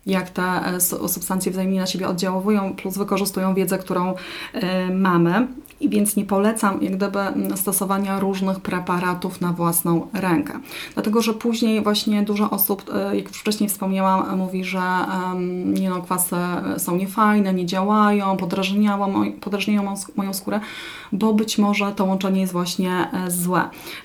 jak 0.06 0.30
te 0.30 0.62
su- 0.82 1.08
substancje 1.08 1.52
wzajemnie 1.52 1.80
na 1.80 1.86
siebie 1.88 2.08
oddziałują, 2.08 2.76
plus 2.76 2.98
wykorzystują 2.98 3.54
wiedzę, 3.54 3.78
którą 3.78 4.14
y, 4.14 4.94
mamy. 4.94 5.48
I 5.86 5.90
więc 5.90 6.16
nie 6.16 6.26
polecam 6.26 6.82
jak 6.82 6.96
gdyby 6.98 7.20
mm, 7.20 7.58
stosowania 7.58 8.20
różnych 8.20 8.60
preparatów 8.60 9.42
na 9.42 9.54
własną 9.54 10.08
rękę. 10.14 10.60
Dlatego, 10.94 11.22
że 11.22 11.34
później 11.34 11.84
właśnie 11.84 12.24
dużo 12.24 12.50
osób, 12.50 12.84
e, 12.94 13.16
jak 13.16 13.28
już 13.28 13.38
wcześniej 13.38 13.70
wspomniałam, 13.70 14.38
mówi, 14.38 14.64
że 14.64 14.82
nie 15.66 15.90
no, 15.90 16.02
kwasy 16.02 16.36
są 16.78 16.96
niefajne, 16.96 17.54
nie 17.54 17.66
działają, 17.66 18.38
podrażniają, 18.38 18.98
moj- 19.08 19.32
podrażniają 19.40 19.84
moją 19.84 19.96
sk- 19.96 20.12
moją 20.16 20.34
skórę, 20.34 20.60
bo 21.12 21.34
być 21.34 21.58
może 21.58 21.92
to 21.92 22.06
łączenie 22.06 22.42
jest 22.42 22.54
właśnie 22.54 23.08
e, 23.14 23.32
złe. 23.32 23.62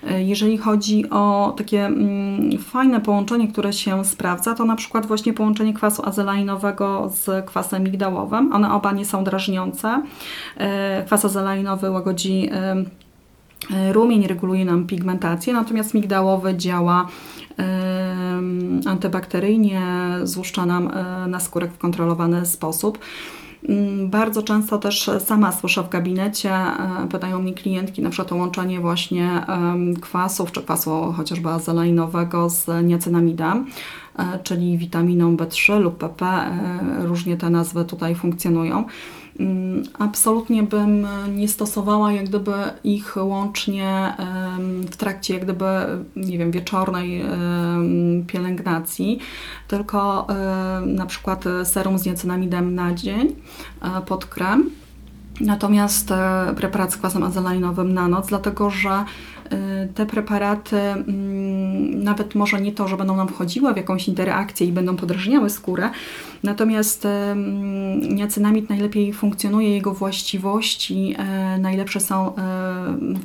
E, 0.09 0.23
Jeżeli 0.23 0.57
chodzi 0.57 1.09
o 1.09 1.53
takie 1.57 1.85
mm, 1.85 2.57
fajne 2.57 3.01
połączenie, 3.01 3.47
które 3.47 3.73
się 3.73 4.05
sprawdza, 4.05 4.53
to 4.55 4.65
na 4.65 4.75
przykład 4.75 5.05
właśnie 5.05 5.33
połączenie 5.33 5.73
kwasu 5.73 6.05
azelainowego 6.05 7.09
z 7.13 7.45
kwasem 7.45 7.83
migdałowym. 7.83 8.53
One 8.53 8.73
oba 8.73 8.91
nie 8.91 9.05
są 9.05 9.23
drażniące. 9.23 10.01
E, 10.57 11.03
Kwas 11.05 11.25
azelainowy 11.25 11.70
łagodzi 11.91 12.49
em, 12.51 12.85
e, 13.73 13.93
rumień, 13.93 14.27
reguluje 14.27 14.65
nam 14.65 14.87
pigmentację, 14.87 15.53
natomiast 15.53 15.93
migdałowy 15.93 16.55
działa 16.57 17.07
em, 17.57 18.81
antybakteryjnie, 18.85 19.81
złuszcza 20.23 20.65
nam 20.65 20.87
e, 20.87 21.27
na 21.27 21.39
skórę 21.39 21.67
w 21.67 21.77
kontrolowany 21.77 22.45
sposób. 22.45 22.99
Mm, 23.69 24.09
Bardzo 24.09 24.43
często 24.43 24.77
też 24.77 25.09
sama 25.19 25.51
słyszę 25.51 25.83
w 25.83 25.89
gabinecie, 25.89 26.51
e, 26.53 27.07
pytają 27.11 27.41
mnie 27.41 27.53
klientki 27.53 28.01
na 28.01 28.09
przykład 28.09 28.31
o 28.31 28.35
łączenie 28.35 28.79
właśnie 28.79 29.45
kwasów, 30.01 30.51
czy 30.51 30.61
kwasu 30.61 31.13
chociażby 31.17 31.49
azelainowego 31.49 32.49
z 32.49 32.67
niacinamidem, 32.83 33.65
e, 34.19 34.39
czyli 34.43 34.77
witaminą 34.77 35.35
B3 35.35 35.79
lub 35.79 35.97
PP, 35.97 36.25
e, 36.25 36.51
różnie 37.03 37.37
te 37.37 37.49
nazwy 37.49 37.85
tutaj 37.85 38.15
funkcjonują. 38.15 38.85
Mm, 39.41 39.83
Absolutnie 39.99 40.63
bym 40.63 41.07
nie 41.35 41.47
stosowała 41.47 42.11
jak 42.11 42.25
gdyby 42.25 42.53
ich 42.83 43.17
łącznie 43.17 44.13
w 44.91 44.97
trakcie 44.97 45.33
jak 45.33 45.43
gdyby, 45.43 45.65
nie 46.15 46.37
wiem, 46.37 46.51
wieczornej 46.51 47.25
pielęgnacji, 48.27 49.19
tylko 49.67 50.27
na 50.85 51.05
przykład 51.05 51.43
serum 51.63 51.99
z 51.99 52.05
niacinamidem 52.05 52.75
na 52.75 52.93
dzień 52.93 53.35
e, 53.81 54.01
pod 54.01 54.25
krem. 54.25 54.69
Natomiast 55.41 56.11
e, 56.11 56.53
preparat 56.55 56.93
z 56.93 56.97
kwasem 56.97 57.23
azelainowym 57.23 57.93
na 57.93 58.07
noc, 58.07 58.27
dlatego 58.27 58.69
że 58.69 59.03
te 59.95 60.05
preparaty 60.05 60.77
mm, 60.77 62.03
nawet 62.03 62.35
może 62.35 62.61
nie 62.61 62.71
to, 62.71 62.87
że 62.87 62.97
będą 62.97 63.15
nam 63.15 63.27
wchodziły 63.27 63.73
w 63.73 63.77
jakąś 63.77 64.07
interakcję 64.07 64.67
i 64.67 64.71
będą 64.71 64.95
podrażniały 64.95 65.49
skórę, 65.49 65.89
natomiast 66.43 67.05
em, 67.05 68.15
niacinamid 68.15 68.69
najlepiej 68.69 69.13
funkcjonuje, 69.13 69.69
jego 69.69 69.93
właściwości 69.93 71.15
e, 71.17 71.57
najlepsze 71.57 71.99
są, 71.99 72.35
mm, 72.35 73.19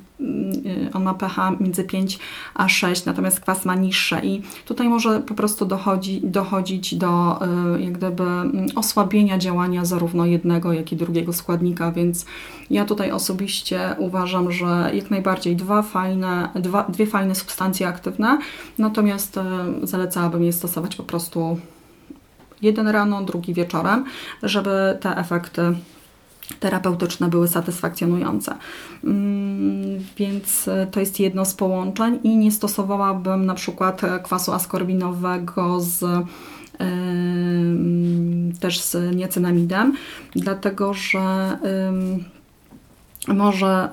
on 0.93 1.03
ma 1.03 1.15
pH 1.15 1.37
między 1.61 1.85
5 1.85 2.19
a 2.55 2.69
6, 2.69 3.05
natomiast 3.05 3.41
kwas 3.41 3.65
ma 3.65 3.75
niższe. 3.75 4.21
I 4.25 4.43
tutaj 4.65 4.89
może 4.89 5.21
po 5.21 5.35
prostu 5.35 5.67
dochodzi, 5.67 6.21
dochodzić 6.25 6.95
do 6.95 7.41
e, 7.41 7.81
jak 7.81 7.93
gdyby 7.93 8.23
mm, 8.23 8.67
osłabienia 8.75 9.39
działania 9.39 9.85
zarówno 9.85 10.27
jednego, 10.27 10.73
jak 10.73 10.93
i 10.93 10.97
drugiego 10.97 11.33
składnika, 11.33 11.93
więc 11.93 12.27
ja 12.71 12.85
tutaj 12.85 13.11
osobiście 13.11 13.97
uważam, 13.99 14.53
że 14.53 14.91
jak 14.95 15.11
najbardziej 15.11 15.57
dwa 15.57 15.83
fajne, 15.83 16.49
dwa, 16.55 16.83
dwie 16.89 17.07
fajne 17.07 17.35
substancje 17.35 17.89
aktywne, 17.89 18.39
natomiast 18.79 19.39
e, 19.39 19.45
zalecałabym 19.83 20.43
je 20.45 20.53
stosować 20.53 20.97
po 20.97 21.03
prostu 21.03 21.59
jeden 22.63 22.89
rano, 22.89 23.23
drugi 23.23 23.55
wieczorem, 23.55 24.05
żeby 24.43 24.99
te 25.01 25.17
efekty 25.17 25.75
terapeutyczne 26.61 27.29
były 27.29 27.49
satysfakcjonujące. 27.49 28.55
Mm, 29.05 30.01
Więc 30.17 30.69
e, 30.69 30.87
to 30.91 31.01
jest 31.01 31.21
jedno 31.21 31.45
z 31.45 31.55
połączeń 31.55 32.19
i 32.23 32.37
nie 32.37 32.53
stosowałabym 32.53 33.47
na 33.47 33.55
przykład 33.55 34.05
e, 34.05 34.19
kwasu 34.19 34.53
askorbinowego 34.53 35.81
z 35.81 36.03
em, 36.79 38.53
też 38.61 38.81
z 38.81 39.17
niacinamidem, 39.17 39.97
dlatego 40.35 40.95
że 40.95 41.59
może 43.29 43.89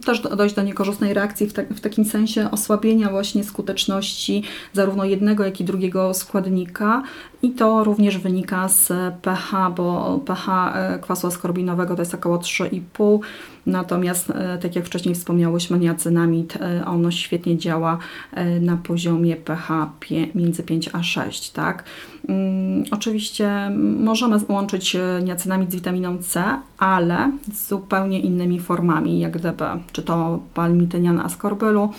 y, 0.00 0.04
też 0.06 0.20
do- 0.20 0.36
dojść 0.36 0.54
do 0.54 0.62
niekorzystnej 0.62 1.14
reakcji 1.14 1.46
w, 1.46 1.52
tak, 1.52 1.68
w 1.68 1.80
takim 1.80 2.04
sensie 2.04 2.50
osłabienia 2.50 3.10
właśnie 3.10 3.44
skuteczności 3.44 4.42
zarówno 4.72 5.04
jednego, 5.04 5.44
jak 5.44 5.60
i 5.60 5.64
drugiego 5.64 6.14
składnika. 6.14 7.02
I 7.42 7.50
to 7.50 7.84
również 7.84 8.18
wynika 8.18 8.68
z 8.68 8.92
pH, 9.22 9.70
bo 9.76 10.18
pH 10.26 10.74
y, 10.96 11.00
kwasu 11.00 11.26
askorbinowego 11.26 11.94
to 11.94 12.02
jest 12.02 12.14
około 12.14 12.38
3,5, 12.38 13.18
natomiast 13.66 14.30
y, 14.30 14.34
tak 14.62 14.76
jak 14.76 14.84
wcześniej 14.84 15.14
wspomniałyśmy, 15.14 15.78
niacynamid, 15.78 16.56
y, 16.56 16.84
ono 16.86 17.10
świetnie 17.10 17.58
działa 17.58 17.98
y, 18.38 18.60
na 18.60 18.76
poziomie 18.76 19.36
pH 19.36 19.90
między 20.34 20.62
5 20.62 20.90
a 20.92 21.02
6, 21.02 21.50
tak? 21.50 21.84
Mm, 22.28 22.84
Oczywiście 22.90 23.70
możemy 23.98 24.38
łączyć 24.48 24.96
e, 24.96 25.20
niacynamid 25.24 25.72
z 25.72 25.74
witaminą 25.74 26.18
C, 26.18 26.44
ale 26.78 27.32
z 27.52 27.68
zupełnie 27.68 28.20
innymi 28.20 28.60
formami, 28.60 29.20
jak 29.20 29.32
gdyby, 29.32 29.64
czy 29.92 30.02
to 30.02 30.40
palmitynian 30.54 31.20
askorbylu, 31.20 31.90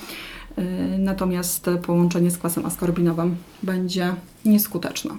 natomiast 1.00 1.70
połączenie 1.86 2.32
z 2.32 2.38
kwasem 2.38 2.66
askorbinowym 2.66 3.36
będzie 3.64 4.14
nieskuteczne. 4.46 5.12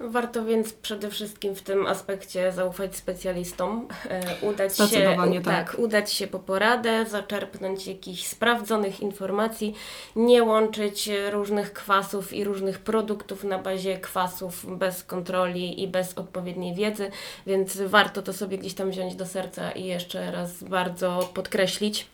Warto 0.00 0.44
więc 0.44 0.72
przede 0.72 1.10
wszystkim 1.10 1.54
w 1.54 1.62
tym 1.62 1.86
aspekcie 1.86 2.52
zaufać 2.52 2.96
specjalistom, 2.96 3.88
e, 4.10 4.20
udać 4.46 4.76
się, 4.90 5.00
u- 5.26 5.30
tak. 5.44 5.78
udać 5.78 6.12
się 6.12 6.26
po 6.26 6.38
poradę, 6.38 7.06
zaczerpnąć 7.06 7.86
jakichś 7.86 8.26
sprawdzonych 8.26 9.00
informacji, 9.00 9.74
nie 10.16 10.42
łączyć 10.42 11.10
różnych 11.30 11.72
kwasów 11.72 12.32
i 12.32 12.44
różnych 12.44 12.78
produktów 12.78 13.44
na 13.44 13.58
bazie 13.58 13.98
kwasów 13.98 14.78
bez 14.78 15.04
kontroli 15.04 15.82
i 15.82 15.88
bez 15.88 16.18
odpowiedniej 16.18 16.74
wiedzy, 16.74 17.10
więc 17.46 17.76
warto 17.80 18.22
to 18.22 18.32
sobie 18.32 18.58
gdzieś 18.58 18.74
tam 18.74 18.90
wziąć 18.90 19.14
do 19.14 19.26
serca 19.26 19.70
i 19.72 19.84
jeszcze 19.84 20.30
raz 20.30 20.62
bardzo 20.62 21.30
podkreślić. 21.34 22.06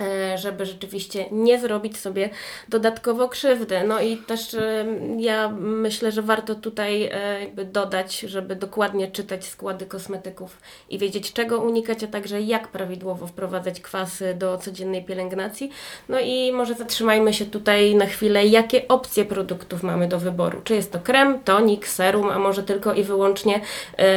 E, 0.00 0.38
Żeby 0.38 0.66
rzeczywiście 0.66 1.24
nie 1.30 1.60
zrobić 1.60 1.98
sobie 1.98 2.30
dodatkowo 2.68 3.28
krzywdy. 3.28 3.84
No 3.88 4.00
i 4.00 4.16
też 4.16 4.54
e, 4.54 4.86
ja 5.18 5.48
myślę, 5.58 6.12
że 6.12 6.22
warto 6.22 6.54
tutaj 6.54 7.04
e, 7.12 7.40
jakby 7.40 7.64
dodać, 7.64 8.20
żeby 8.20 8.56
dokładnie 8.56 9.10
czytać 9.10 9.44
składy 9.44 9.86
kosmetyków 9.86 10.60
i 10.90 10.98
wiedzieć 10.98 11.32
czego 11.32 11.60
unikać, 11.60 12.04
a 12.04 12.06
także 12.06 12.40
jak 12.40 12.68
prawidłowo 12.68 13.26
wprowadzać 13.26 13.80
kwasy 13.80 14.34
do 14.34 14.58
codziennej 14.58 15.04
pielęgnacji. 15.04 15.70
No 16.08 16.20
i 16.20 16.52
może 16.52 16.74
zatrzymajmy 16.74 17.34
się 17.34 17.46
tutaj 17.46 17.94
na 17.94 18.06
chwilę, 18.06 18.46
jakie 18.46 18.88
opcje 18.88 19.24
produktów 19.24 19.82
mamy 19.82 20.08
do 20.08 20.18
wyboru. 20.18 20.60
Czy 20.64 20.74
jest 20.74 20.92
to 20.92 20.98
krem, 20.98 21.40
tonik, 21.40 21.88
serum, 21.88 22.30
a 22.30 22.38
może 22.38 22.62
tylko 22.62 22.94
i 22.94 23.02
wyłącznie 23.02 23.60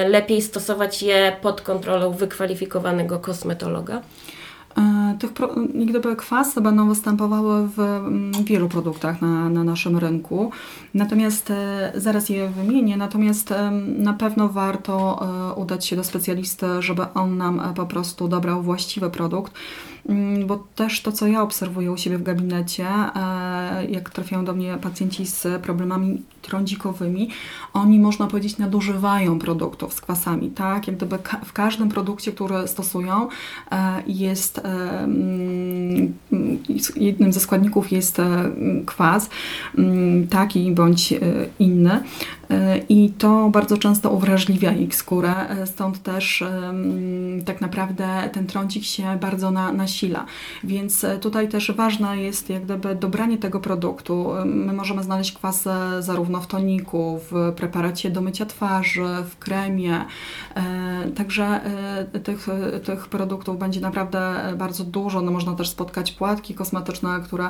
lepiej 0.08 0.42
stosować 0.42 1.04
je 1.04 1.36
pod 1.42 1.62
kontrolą 1.62 2.12
wykwalifikowanego 2.12 3.20
kosmetologa? 3.20 4.02
E, 4.80 5.10
Tych 5.20 5.32
gdyby 5.86 6.16
kwasy 6.16 6.62
będą 6.62 6.90
występowały 6.90 7.68
w 7.68 7.80
mm, 7.80 8.32
wielu 8.44 8.70
produktach 8.70 9.22
na, 9.22 9.50
na 9.50 9.64
naszym 9.64 9.98
rynku. 9.98 10.52
Natomiast 10.94 11.52
e, 11.52 11.92
zaraz 11.96 12.30
je 12.30 12.50
wymienię, 12.50 12.98
natomiast 12.98 13.52
em, 13.52 14.04
na 14.04 14.14
pewno 14.14 14.50
warto 14.50 15.20
e, 15.52 15.54
udać 15.54 15.86
się 15.86 15.96
do 15.96 16.04
specjalisty, 16.04 16.66
żeby 16.80 17.02
on 17.14 17.38
nam 17.38 17.60
e, 17.60 17.74
po 17.74 17.86
prostu 17.86 18.28
dobrał 18.28 18.62
właściwy 18.64 19.10
produkt. 19.10 19.54
Mm, 20.10 20.48
Bo 20.48 20.64
też 20.76 21.02
to, 21.02 21.12
co 21.12 21.28
ja 21.28 21.42
obserwuję 21.42 21.92
u 21.92 21.98
siebie 21.98 22.18
w 22.18 22.24
gabinecie, 22.24 22.88
e, 23.16 23.86
jak 23.86 24.10
trafiają 24.10 24.46
do 24.46 24.54
mnie 24.54 24.78
pacjenci 24.82 25.26
z 25.26 25.62
problemami 25.62 26.22
trądzikowymi, 26.42 27.30
oni 27.74 28.00
można 28.00 28.28
powiedzieć 28.28 28.58
nadużywają 28.58 29.40
produktów 29.40 29.94
z 29.94 30.02
kwasami, 30.02 30.50
tak? 30.50 30.88
Jak 30.88 30.96
gdyby 30.96 31.18
w 31.46 31.54
każdym 31.54 31.90
produkcie, 31.90 32.32
który 32.32 32.68
stosują 32.68 33.28
e, 33.72 33.72
e, 33.72 34.04
jest- 34.08 34.62
jednym 36.96 37.34
ze 37.34 37.40
składników 37.40 37.92
jest 37.92 38.22
kwas, 38.86 39.30
taki 40.30 40.72
bądź 40.72 41.14
e, 41.14 41.18
inny 41.60 42.04
i 42.90 43.10
to 43.18 43.50
bardzo 43.50 43.78
często 43.78 44.10
uwrażliwia 44.10 44.72
ich 44.72 44.96
skórę, 44.96 45.34
stąd 45.66 46.04
też 46.04 46.44
tak 47.46 47.62
naprawdę 47.62 48.30
ten 48.34 48.48
trądzik 48.48 48.84
się 48.84 49.18
bardzo 49.22 49.52
na, 49.52 49.72
nasila. 49.72 50.26
Więc 50.64 51.06
tutaj 51.22 51.50
też 51.50 51.72
ważne 51.72 52.18
jest 52.18 52.50
jak 52.50 52.64
gdyby 52.64 52.96
dobranie 52.96 53.38
tego 53.38 53.60
produktu. 53.60 54.28
My 54.46 54.74
możemy 54.74 55.04
znaleźć 55.04 55.32
kwas 55.32 55.68
zarówno 56.00 56.42
w 56.42 56.48
toniku, 56.48 57.20
w 57.32 57.54
preparacie 57.56 58.10
do 58.12 58.22
mycia 58.22 58.46
twarzy, 58.46 59.06
w 59.30 59.38
kremie. 59.38 60.06
E, 60.56 60.90
Także 61.16 61.46
e, 62.14 62.20
tych, 62.20 62.48
tych 62.84 63.08
produktów 63.08 63.60
będzie 63.60 63.82
naprawdę 63.82 64.54
bardzo 64.58 64.84
dużo. 64.84 65.22
No, 65.22 65.32
można 65.32 65.56
też 65.56 65.70
spotkać 65.70 66.12
płatki 66.12 66.54
kosmetyczne, 66.54 67.20
które 67.24 67.50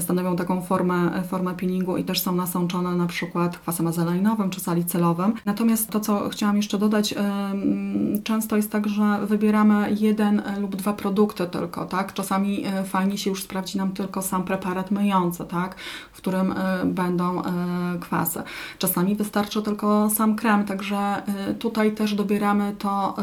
stanowią 0.00 0.36
taką 0.36 0.62
formę, 0.62 1.22
formę 1.28 1.54
peelingu 1.54 1.96
i 1.96 2.04
też 2.04 2.20
są 2.20 2.32
nasączone 2.32 2.94
na 2.96 3.06
przykład 3.06 3.58
kwasem 3.58 3.86
azeleinowym 4.34 4.50
czy 4.50 4.60
salicylowym. 4.60 5.34
Natomiast 5.44 5.90
to, 5.90 6.00
co 6.00 6.28
chciałam 6.28 6.56
jeszcze 6.56 6.78
dodać, 6.78 7.14
często 8.24 8.56
jest 8.56 8.72
tak, 8.72 8.88
że 8.88 9.26
wybieramy 9.26 9.96
jeden 10.00 10.40
e, 10.40 10.60
lub 10.60 10.76
dwa 10.76 10.92
produkty 10.92 11.46
tylko, 11.46 11.86
tak? 11.86 12.12
Czasami 12.12 12.64
e, 12.66 12.84
fajnie 12.84 13.18
się 13.18 13.30
już 13.30 13.42
sprawdzi 13.42 13.78
nam 13.78 13.92
tylko 13.92 14.22
sam 14.22 14.44
preparat 14.44 14.90
myjący, 14.90 15.44
tak? 15.44 15.74
W 16.12 16.16
którym 16.16 16.52
e, 16.52 16.84
będą 16.84 17.42
kwasy. 18.00 18.42
Czasami 18.78 19.16
wystarczy 19.16 19.62
tylko 19.62 20.10
sam 20.10 20.36
krem, 20.36 20.64
także 20.64 21.22
tutaj 21.58 21.92
też 21.92 22.14
dobieramy 22.14 22.74
to 22.78 23.16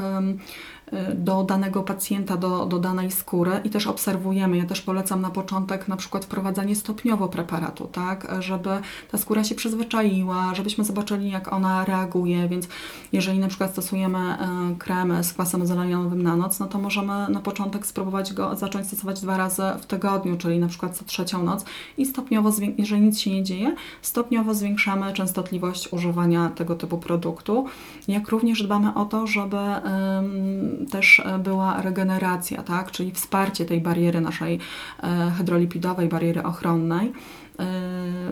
do 1.15 1.43
danego 1.43 1.83
pacjenta, 1.83 2.37
do, 2.37 2.65
do 2.65 2.79
danej 2.79 3.11
skóry 3.11 3.51
i 3.63 3.69
też 3.69 3.87
obserwujemy. 3.87 4.57
Ja 4.57 4.65
też 4.65 4.81
polecam 4.81 5.21
na 5.21 5.29
początek 5.29 5.87
na 5.87 5.97
przykład 5.97 6.25
wprowadzanie 6.25 6.75
stopniowo 6.75 7.27
preparatu, 7.27 7.89
tak, 7.91 8.27
żeby 8.39 8.69
ta 9.11 9.17
skóra 9.17 9.43
się 9.43 9.55
przyzwyczaiła, 9.55 10.55
żebyśmy 10.55 10.83
zobaczyli 10.83 11.29
jak 11.29 11.53
ona 11.53 11.85
reaguje, 11.85 12.47
więc 12.47 12.67
jeżeli 13.11 13.39
na 13.39 13.47
przykład 13.47 13.71
stosujemy 13.71 14.17
e, 14.17 14.75
krem 14.79 15.23
z 15.23 15.33
kwasem 15.33 15.67
zelenionowym 15.67 16.21
na 16.21 16.35
noc, 16.35 16.59
no 16.59 16.67
to 16.67 16.77
możemy 16.77 17.29
na 17.29 17.39
początek 17.39 17.85
spróbować 17.85 18.33
go 18.33 18.55
zacząć 18.55 18.87
stosować 18.87 19.21
dwa 19.21 19.37
razy 19.37 19.63
w 19.81 19.85
tygodniu, 19.85 20.37
czyli 20.37 20.59
na 20.59 20.67
przykład 20.67 20.97
co 20.97 21.05
trzecią 21.05 21.43
noc. 21.43 21.65
I 21.97 22.05
stopniowo, 22.05 22.51
jeżeli 22.77 23.01
nic 23.01 23.19
się 23.19 23.31
nie 23.31 23.43
dzieje, 23.43 23.75
stopniowo 24.01 24.53
zwiększamy 24.53 25.13
częstotliwość 25.13 25.93
używania 25.93 26.49
tego 26.49 26.75
typu 26.75 26.97
produktu, 26.97 27.65
jak 28.07 28.29
również 28.29 28.63
dbamy 28.63 28.93
o 28.93 29.05
to, 29.05 29.27
żeby 29.27 29.57
też 30.91 31.19
e, 31.19 31.39
była 31.39 31.81
regeneracja, 31.81 32.63
tak? 32.63 32.91
czyli 32.91 33.11
wsparcie 33.11 33.65
tej 33.65 33.81
bariery 33.81 34.21
naszej 34.21 34.59
e, 35.03 35.31
hydrolipidowej, 35.37 36.07
bariery 36.07 36.43
ochronnej. 36.43 37.11
E, 37.59 37.65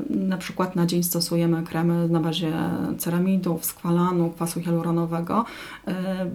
Na 0.09 0.37
przykład 0.37 0.75
na 0.75 0.85
dzień 0.85 1.03
stosujemy 1.03 1.63
kremy 1.63 2.09
na 2.09 2.19
bazie 2.19 2.53
ceramidów, 2.97 3.65
skwalanu, 3.65 4.29
kwasu 4.29 4.61
hialuronowego, 4.61 5.45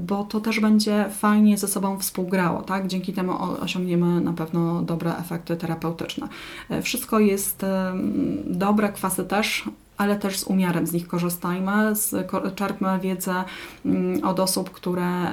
bo 0.06 0.24
to 0.24 0.40
też 0.40 0.60
będzie 0.60 1.04
fajnie 1.10 1.58
ze 1.58 1.68
sobą 1.68 1.98
współgrało. 1.98 2.62
Tak? 2.62 2.86
Dzięki 2.86 3.12
temu 3.12 3.32
osiągniemy 3.60 4.20
na 4.20 4.32
pewno 4.32 4.82
dobre 4.82 5.16
efekty 5.16 5.56
terapeutyczne. 5.56 6.28
Wszystko 6.82 7.18
jest 7.18 7.66
dobre, 8.46 8.88
kwasy 8.88 9.24
też 9.24 9.64
ale 9.96 10.16
też 10.16 10.38
z 10.38 10.44
umiarem 10.44 10.86
z 10.86 10.92
nich 10.92 11.08
korzystajmy, 11.08 11.96
z, 11.96 12.14
czerpmy 12.54 12.98
wiedzę 13.02 13.44
mm, 13.86 14.24
od 14.24 14.40
osób, 14.40 14.70
które 14.70 15.32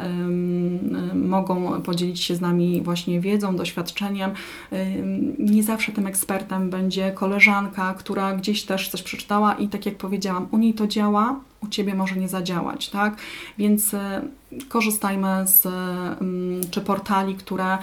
mogą 1.14 1.82
podzielić 1.82 2.20
się 2.20 2.36
z 2.36 2.42
nami 2.42 2.82
właśnie 2.82 3.20
wiedzą, 3.20 3.56
doświadczeniem. 3.56 4.32
Nie 5.40 5.64
zawsze 5.64 5.92
tym 5.92 6.08
ekspertem 6.08 6.70
będzie 6.70 7.12
koleżanka, 7.12 7.94
która 7.94 8.36
gdzieś 8.36 8.64
też 8.64 8.90
coś 8.90 9.04
przeczytała 9.04 9.54
i 9.54 9.68
tak 9.68 9.86
jak 9.86 9.98
powiedziałam, 9.98 10.48
u 10.52 10.58
niej 10.58 10.74
to 10.74 10.88
działa, 10.88 11.40
u 11.64 11.68
Ciebie 11.68 11.96
może 11.96 12.16
nie 12.16 12.28
zadziałać, 12.28 12.90
tak? 12.90 13.18
Więc 13.58 13.94
y, 13.94 13.98
korzystajmy 14.70 15.48
z 15.48 15.66
ym, 16.22 16.62
czy 16.72 16.82
portali, 16.82 17.36
które 17.36 17.78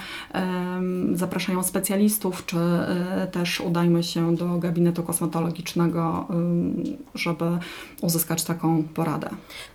zapraszają 1.13 1.63
specjalistów, 1.63 2.45
czy 2.45 2.57
y, 2.57 3.31
też 3.31 3.61
udajmy 3.61 4.03
się 4.03 4.35
do 4.35 4.57
gabinetu 4.57 5.03
kosmetologicznego, 5.03 6.27
żeby 7.15 7.45
uzyskać 8.01 8.43
taką 8.43 8.83
poradę. 8.83 9.29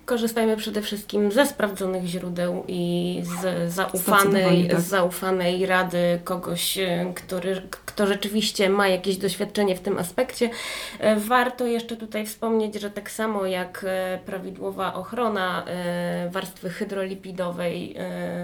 Korzystajmy 0.04 0.56
przede 0.56 0.82
wszystkim 0.82 1.32
ze 1.32 1.46
sprawdzonych 1.46 2.04
źródeł 2.04 2.64
i 2.68 3.22
z 3.22 3.72
zaufanej, 3.72 4.68
tak. 4.68 4.80
z 4.80 4.84
zaufanej 4.84 5.66
rady 5.66 6.20
kogoś, 6.24 6.78
e, 6.78 7.12
który, 7.14 7.62
kto 7.70 8.06
rzeczywiście 8.06 8.68
ma 8.68 8.88
jakieś 8.88 9.16
doświadczenie 9.16 9.76
w 9.76 9.80
tym 9.80 9.98
aspekcie. 9.98 10.50
E, 10.98 11.16
Warto 11.16 11.66
jeszcze 11.66 11.96
tutaj 11.96 12.26
wspomnieć, 12.26 12.80
że 12.80 12.90
tak 12.90 13.10
samo 13.10 13.46
jak 13.46 13.84
e, 13.88 14.18
prawidłowa 14.26 14.94
ochrona 14.94 15.64
warstwy 16.30 16.70
hydrolipidowej 16.70 17.96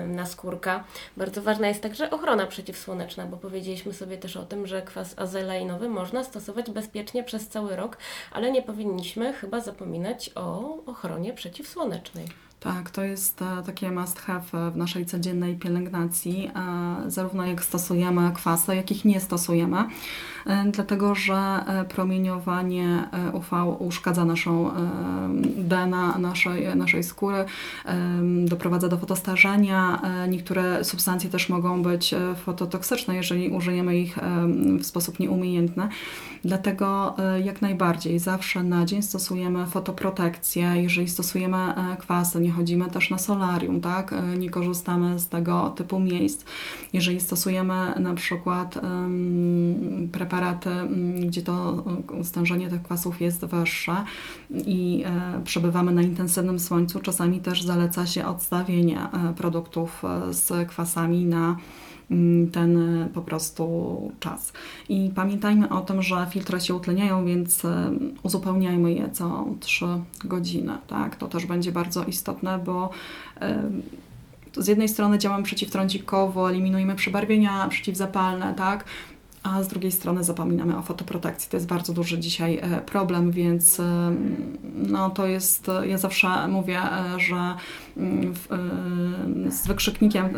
naskórka, 0.07 0.85
bardzo 1.17 1.43
ważna 1.43 1.69
jest 1.69 1.83
także 1.83 2.11
ochrona 2.11 2.47
przeciwsłoneczna, 2.47 3.27
bo 3.27 3.37
powiedzieliśmy 3.37 3.93
sobie 3.93 4.19
też 4.19 4.37
o 4.37 4.45
tym, 4.45 4.67
że 4.67 4.83
kwas 4.83 5.15
azeleinowy 5.19 5.89
można 5.89 6.25
stosować 6.25 6.71
bezpiecznie 6.71 7.25
przez 7.25 7.49
cały 7.49 7.77
rok, 7.77 7.97
ale 8.33 8.53
nie 8.53 8.63
powinniśmy 8.63 9.33
chyba 9.33 9.61
zapominać 9.61 10.31
o 10.35 10.77
ochronie 10.87 11.33
przeciwsłonecznej 11.33 11.50
przeciwsłonecznej. 11.51 12.27
Tak, 12.61 12.91
to 12.91 13.05
jest 13.05 13.43
e, 13.43 13.63
takie 13.67 13.91
must 13.91 14.21
have 14.21 14.43
e, 14.55 14.71
w 14.71 14.77
naszej 14.77 15.07
codziennej 15.07 15.57
pielęgnacji, 15.57 16.51
zarówno 17.07 17.47
jak 17.47 17.65
stosujemy 17.65 18.33
kwasy, 18.35 18.77
jak 18.77 18.91
ich 18.91 19.05
nie 19.05 19.21
stosujemy, 19.21 19.85
e, 20.47 20.65
dlatego 20.73 21.15
że 21.15 21.65
promieniowanie 21.89 23.09
UV 23.33 23.77
uszkadza 23.79 24.25
naszą 24.25 24.71
DNA 25.57 26.19
naszej, 26.19 26.77
naszej 26.77 27.05
skóry, 27.05 27.45
doprowadza 28.45 28.89
do 28.89 28.99
fotostarzenia. 28.99 30.03
Niektóre 30.29 30.85
substancje 30.85 31.31
też 31.31 31.49
mogą 31.49 31.83
być 31.83 32.15
fototoksyczne, 32.45 33.17
jeżeli 33.17 33.49
użyjemy 33.49 33.99
ich 33.99 34.19
w 34.81 34.87
sposób 34.87 35.19
nieumiejętny. 35.19 35.89
Dlatego 36.45 37.17
jak 37.45 37.63
najbardziej 37.63 38.19
zawsze 38.19 38.63
na 38.63 38.85
dzień 38.85 39.03
stosujemy 39.03 39.67
fotoprotekcję. 39.67 40.83
Jeżeli 40.83 41.09
stosujemy 41.09 41.75
kwasy, 41.99 42.41
nie 42.51 42.57
chodzimy 42.57 42.91
też 42.91 43.11
na 43.11 43.19
solarium, 43.19 43.81
tak? 43.81 44.13
E, 44.13 44.23
nie 44.39 44.51
korzystamy 44.51 45.19
z 45.19 45.29
tego 45.29 45.71
typu 45.71 46.01
miejsc. 46.01 46.45
Jeżeli 46.93 47.21
stosujemy 47.21 47.95
na 48.01 48.15
przykład 48.15 48.81
preparaty, 50.13 50.71
gdzie 51.27 51.43
to 51.43 51.85
stężenie 52.23 52.69
tych 52.69 52.83
kwasów 52.83 53.21
jest 53.21 53.45
wyższe 53.45 54.05
i 54.51 55.05
e, 55.07 55.41
przebywamy 55.45 55.93
na 55.93 56.03
intensywnym 56.03 56.59
słońcu, 56.59 57.01
czasami 57.01 57.41
też 57.41 57.63
zaleca 57.63 58.07
się 58.07 58.27
odstawienie 58.27 58.99
e, 59.01 59.35
produktów 59.35 60.03
e, 60.05 60.33
z 60.35 60.69
kwasami 60.69 61.25
na 61.25 61.57
ten 62.53 63.03
e, 63.03 63.09
po 63.15 63.23
prostu 63.23 64.13
czas. 64.21 64.53
I 64.89 65.11
pamiętajmy 65.15 65.69
o 65.69 65.81
tym, 65.81 66.03
że 66.03 66.27
filtry 66.31 66.61
się 66.61 66.75
utleniają, 66.75 67.27
więc 67.27 67.65
e, 67.65 67.91
uzupełniajmy 68.23 68.93
je 68.93 69.11
co 69.11 69.47
3 69.61 69.87
godziny. 70.25 70.73
Tak? 70.87 71.17
To 71.17 71.29
też 71.29 71.47
będzie 71.47 71.73
bardzo 71.73 72.05
istotne, 72.05 72.59
bo 72.59 72.91
e, 73.41 73.71
z 74.57 74.67
jednej 74.67 74.89
strony 74.89 75.19
działamy 75.19 75.45
przeciwtrądzikowo, 75.45 76.51
eliminujemy 76.51 76.95
przebarwienia 76.95 77.69
przeciwzapalne, 77.69 78.55
tak? 78.55 78.85
A 79.43 79.63
z 79.63 79.69
drugiej 79.69 79.93
strony 79.93 80.25
zapominamy 80.25 80.79
o 80.79 80.83
fotoprotekcji. 80.83 81.51
To 81.51 81.57
jest 81.57 81.67
bardzo 81.67 81.93
duży 81.93 82.19
dzisiaj 82.19 82.59
e, 82.63 82.81
problem, 82.81 83.31
więc 83.31 83.81
e, 83.81 84.13
no, 84.75 85.11
to 85.11 85.27
jest, 85.27 85.71
ja 85.87 85.99
zawsze 85.99 86.49
mówię, 86.49 86.79
e, 86.79 87.21
że 87.21 87.55
mm, 87.97 88.35
z 89.51 89.67
wykrzyknikiem 89.67 90.29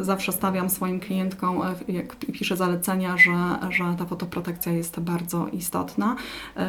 zawsze 0.00 0.32
stawiam 0.32 0.70
swoim 0.70 1.00
klientkom, 1.00 1.60
jak 1.88 2.16
piszę 2.16 2.56
zalecenia, 2.56 3.16
że, 3.16 3.58
że 3.70 3.84
ta 3.98 4.04
fotoprotekcja 4.04 4.72
jest 4.72 5.00
bardzo 5.00 5.48
istotna. 5.48 6.16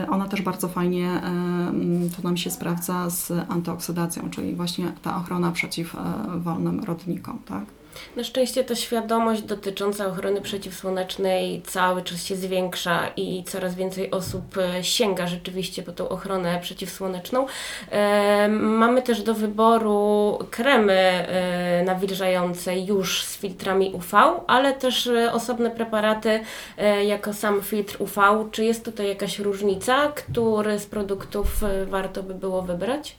Ona 0.10 0.28
też 0.28 0.42
bardzo 0.42 0.68
fajnie 0.68 1.10
mm, 1.10 2.10
to 2.10 2.22
nam 2.22 2.38
się 2.38 2.52
sprawdza 2.52 3.10
z 3.10 3.32
antyoksydacją, 3.50 4.30
czyli 4.30 4.56
właśnie 4.56 4.92
ta 5.02 5.18
ochrona 5.18 5.52
przeciw 5.52 5.96
wolnym 6.38 6.84
rodnikom. 6.84 7.40
Tak? 7.46 7.81
Na 8.16 8.24
szczęście 8.24 8.64
ta 8.64 8.76
świadomość 8.76 9.42
dotycząca 9.42 10.08
ochrony 10.08 10.42
przeciwsłonecznej 10.42 11.62
cały 11.62 12.02
czas 12.02 12.24
się 12.24 12.36
zwiększa 12.36 13.08
i 13.18 13.44
coraz 13.44 13.76
więcej 13.76 14.12
osób 14.12 14.58
e, 14.58 14.84
sięga 14.84 15.28
rzeczywiście 15.28 15.84
po 15.84 15.92
tą 15.92 16.10
ochronę 16.10 16.60
przeciwsłoneczną. 16.62 17.46
E, 17.92 18.48
mamy 18.50 19.02
też 19.02 19.22
do 19.22 19.34
wyboru 19.34 20.40
kremy 20.52 20.94
e, 20.94 21.84
nawilżające 21.84 22.80
już 22.80 23.24
z 23.24 23.38
filtrami 23.38 23.92
UV, 23.94 24.18
ale 24.48 24.74
też 24.74 25.10
osobne 25.32 25.72
preparaty 25.72 26.40
jako 27.06 27.34
sam 27.34 27.62
filtr 27.62 27.98
UV. 28.00 28.22
Czy 28.52 28.66
jest 28.66 28.86
tutaj 28.86 29.08
jakaś 29.08 29.40
różnica, 29.40 30.08
który 30.08 30.80
z 30.80 30.86
produktów 30.86 31.48
warto 31.88 32.24
by 32.24 32.34
było 32.34 32.62
wybrać? 32.62 33.16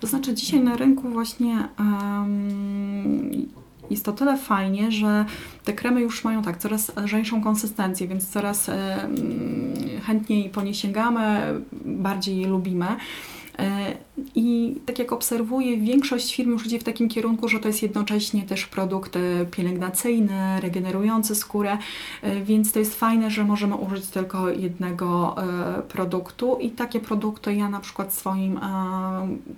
To 0.00 0.06
znaczy 0.06 0.34
dzisiaj 0.34 0.60
na 0.60 0.76
rynku 0.76 1.08
właśnie 1.08 1.68
um, 1.78 3.48
jest 3.90 4.04
to 4.04 4.12
tyle 4.12 4.38
fajnie, 4.38 4.92
że 4.92 5.24
te 5.64 5.72
kremy 5.72 6.00
już 6.00 6.24
mają 6.24 6.42
tak 6.42 6.58
coraz 6.58 6.96
lżejszą 6.96 7.42
konsystencję, 7.42 8.08
więc 8.08 8.28
coraz 8.28 8.70
chętniej 10.06 10.50
po 10.50 10.62
nie 10.62 10.74
sięgamy, 10.74 11.40
bardziej 11.84 12.40
je 12.40 12.46
lubimy. 12.46 12.86
E, 13.60 13.96
I 14.34 14.76
tak 14.86 14.98
jak 14.98 15.12
obserwuję, 15.12 15.76
większość 15.76 16.34
firm 16.34 16.50
już 16.50 16.66
idzie 16.66 16.78
w 16.78 16.84
takim 16.84 17.08
kierunku, 17.08 17.48
że 17.48 17.60
to 17.60 17.68
jest 17.68 17.82
jednocześnie 17.82 18.42
też 18.42 18.66
produkt 18.66 19.16
e, 19.16 19.20
pielęgnacyjny, 19.50 20.60
regenerujący 20.60 21.34
skórę, 21.34 21.78
e, 22.22 22.40
więc 22.40 22.72
to 22.72 22.78
jest 22.78 22.94
fajne, 22.94 23.30
że 23.30 23.44
możemy 23.44 23.74
użyć 23.74 24.06
tylko 24.06 24.50
jednego 24.50 25.36
produktu 25.88 26.58
i 26.60 26.70
takie 26.70 27.00
produkty 27.00 27.54
ja 27.54 27.68
na 27.68 27.80
przykład 27.80 28.14
swoim 28.14 28.60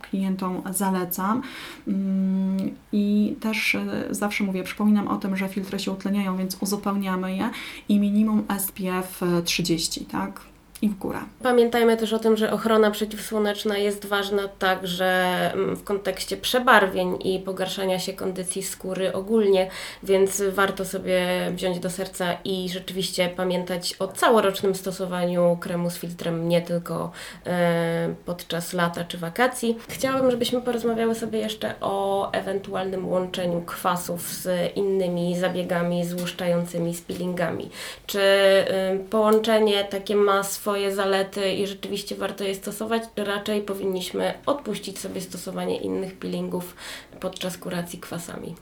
klientom 0.01 0.63
zalecam. 0.71 1.43
Mm, 1.89 2.57
I 2.93 3.37
też 3.41 3.77
zawsze 4.11 4.45
mówię, 4.45 4.65
przypominam 4.65 5.09
o 5.09 5.17
tym, 5.17 5.37
że 5.37 5.49
filtry 5.49 5.79
się 5.79 5.93
utleniają, 5.93 6.37
więc 6.37 6.57
uzupełniamy 6.61 7.37
je 7.37 7.51
i 7.89 8.01
minimum 8.01 8.43
SPF 8.59 9.21
30, 9.45 10.05
tak? 10.05 10.52
I 10.83 10.89
w 10.89 10.99
górę. 10.99 11.19
Pamiętajmy 11.43 11.97
też 11.97 12.13
o 12.13 12.19
tym, 12.19 12.37
że 12.37 12.53
ochrona 12.53 12.91
przeciwsłoneczna 12.91 13.79
jest 13.79 14.07
ważna 14.07 14.49
także 14.49 15.07
mm, 15.55 15.77
w 15.77 15.85
kontekście 15.85 16.37
przebarwień 16.37 17.19
i 17.25 17.39
pogarszania 17.39 17.99
się 17.99 18.13
kondycji 18.13 18.63
skóry 18.63 19.13
ogólnie, 19.13 19.71
więc 20.03 20.43
warto 20.51 20.85
sobie 20.85 21.27
wziąć 21.55 21.79
do 21.79 21.91
serca 21.91 22.37
i 22.45 22.69
rzeczywiście 22.69 23.29
pamiętać 23.29 23.97
o 23.99 24.09
całorocznym 24.09 24.75
stosowaniu 24.75 25.59
kremu 25.61 25.91
z 25.91 25.97
filtrem, 25.99 26.49
nie 26.49 26.63
tylko 26.63 27.11
e, 27.47 28.15
podczas 28.25 28.73
lata 28.73 29.05
czy 29.05 29.19
wakacji. 29.19 29.79
Chciałabym, 29.89 30.31
żebyśmy 30.31 30.63
porozmawiały 30.63 31.15
sobie 31.15 31.39
jeszcze 31.39 31.75
o 31.81 32.31
ewentualnym 32.33 33.09
łączeniu 33.09 33.61
kwasów 33.61 34.23
z 34.23 34.77
innymi 34.77 35.39
zabiegami 35.39 36.05
złuszczającymi, 36.05 36.95
z 36.95 37.01
peelingami. 37.01 37.71
Czy 38.07 38.21
e, 38.21 38.99
połączenie 39.11 39.85
takie 39.85 40.17
ma 40.17 40.43
swoje 40.43 40.72
swoje 40.73 40.95
zalety 40.95 41.53
i 41.53 41.67
rzeczywiście 41.67 42.17
warto 42.17 42.45
je 42.45 42.55
stosować, 42.55 43.03
raczej 43.17 43.63
powinniśmy 43.63 44.35
odpuścić 44.47 44.99
sobie 44.99 45.21
stosowanie 45.21 45.77
innych 45.77 46.15
peelingów 46.15 46.77
podczas 47.21 47.59
kuracji 47.59 47.99
kwasami. 47.99 48.55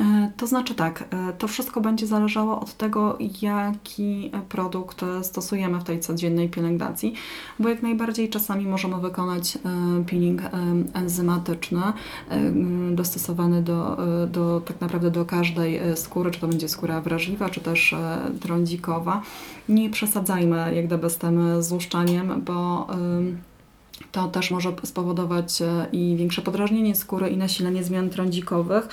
E, 0.00 0.30
to 0.36 0.46
znaczy 0.46 0.74
tak, 0.74 1.04
e, 1.10 1.32
to 1.32 1.48
wszystko 1.48 1.80
będzie 1.80 2.06
zależało 2.06 2.60
od 2.60 2.74
tego, 2.76 3.18
jaki 3.42 4.30
produkt 4.48 5.00
stosujemy 5.22 5.78
w 5.78 5.84
tej 5.84 6.00
codziennej 6.00 6.48
pielęgnacji, 6.48 7.14
bo 7.58 7.68
jak 7.68 7.82
najbardziej 7.82 8.28
czasami 8.30 8.66
możemy 8.66 9.00
wykonać 9.00 9.56
e, 9.56 9.60
peeling 10.04 10.42
enzymatyczny, 10.94 11.82
dostosowany 12.92 13.62
do, 13.62 13.96
do 14.26 14.60
tak 14.60 14.80
naprawdę 14.80 15.10
do 15.10 15.24
każdej 15.24 15.80
skóry, 15.94 16.30
czy 16.30 16.40
to 16.40 16.48
będzie 16.48 16.68
skóra 16.68 17.00
wrażliwa, 17.00 17.50
czy 17.50 17.60
też 17.60 17.94
trądzikowa. 18.40 19.22
Nie 19.68 19.90
przesadzajmy 19.90 20.74
jak 20.74 20.86
gdyby 20.86 21.10
z 21.10 21.18
tym 21.18 21.62
złuszczaniem, 21.62 22.42
bo 22.44 22.86
to 24.12 24.28
też 24.28 24.50
może 24.50 24.72
spowodować 24.84 25.62
i 25.92 26.14
większe 26.18 26.42
podrażnienie 26.42 26.94
skóry 26.94 27.28
i 27.28 27.36
nasilenie 27.36 27.84
zmian 27.84 28.10
trądzikowych. 28.10 28.88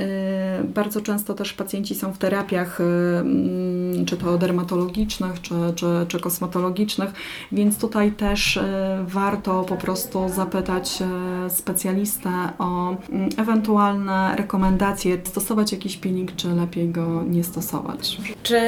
Y, 0.00 0.64
bardzo 0.64 1.00
często 1.00 1.34
też 1.34 1.52
pacjenci 1.52 1.94
są 1.94 2.12
w 2.12 2.18
terapiach, 2.18 2.80
y, 2.80 2.84
mm, 2.84 4.04
czy 4.06 4.16
to 4.16 4.38
dermatologicznych, 4.38 5.40
czy, 5.40 5.54
czy, 5.74 5.86
czy 6.08 6.20
kosmetologicznych, 6.20 7.10
więc 7.52 7.78
tutaj 7.78 8.12
też 8.12 8.56
y, 8.56 8.62
warto 9.04 9.64
po 9.64 9.76
prostu 9.76 10.28
zapytać 10.28 10.98
specjalistę 11.48 12.30
o 12.58 12.96
mm, 13.10 13.28
ewentualne 13.36 14.36
rekomendacje, 14.36 15.18
stosować 15.24 15.72
jakiś 15.72 15.96
pilnik, 15.96 16.36
czy 16.36 16.48
lepiej 16.48 16.88
go 16.88 17.22
nie 17.22 17.44
stosować. 17.44 18.16
Czy 18.42 18.60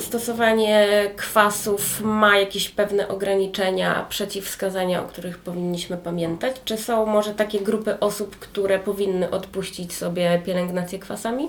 stosowanie 0.00 0.88
kwasów 1.16 2.00
ma 2.04 2.38
jakieś 2.38 2.68
pewne 2.68 3.08
ograniczenia, 3.08 4.06
przeciwwskazania, 4.08 5.02
o 5.02 5.04
których 5.04 5.38
powinniśmy 5.38 5.96
pamiętać? 5.96 6.56
Czy 6.64 6.76
są 6.76 7.06
może 7.06 7.34
takie 7.34 7.60
grupy 7.60 8.00
osób, 8.00 8.36
które 8.36 8.78
powinny 8.78 9.30
odpuścić 9.30 9.92
sobie 9.92 10.42
pielęgnację 10.46 10.73
kwasami? 10.98 11.48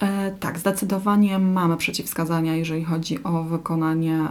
E, 0.00 0.30
tak, 0.40 0.58
zdecydowanie 0.58 1.38
mamy 1.38 1.76
przeciwwskazania, 1.76 2.56
jeżeli 2.56 2.84
chodzi 2.84 3.24
o 3.24 3.42
wykonanie 3.42 4.14
e, 4.14 4.28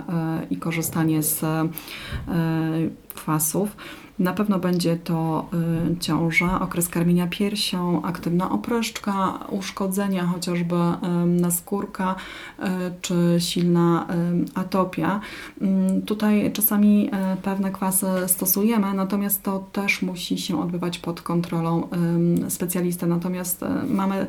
i 0.49 0.57
korzystanie 0.57 1.23
z 1.23 1.43
e, 1.43 1.69
kwasów. 3.15 3.75
Na 4.19 4.33
pewno 4.33 4.59
będzie 4.59 4.97
to 4.97 5.45
y, 5.93 5.99
ciąża, 5.99 6.61
okres 6.61 6.89
karmienia 6.89 7.27
piersią, 7.27 8.01
aktywna 8.01 8.51
opryszczka, 8.51 9.39
uszkodzenia 9.49 10.25
chociażby 10.25 10.75
naskórka 11.25 12.15
y, 12.59 12.63
czy 13.01 13.35
silna 13.39 14.07
atopia. 14.55 15.21
Y, 15.61 16.01
tutaj 16.01 16.51
czasami 16.53 17.07
y, 17.07 17.41
pewne 17.41 17.71
kwasy 17.71 18.07
stosujemy, 18.27 18.93
natomiast 18.93 19.43
to 19.43 19.59
też 19.71 20.01
musi 20.01 20.37
się 20.37 20.61
odbywać 20.61 20.99
pod 20.99 21.21
kontrolą 21.21 21.87
specjalisty. 22.49 23.07
Natomiast 23.07 23.65
mamy 23.87 24.27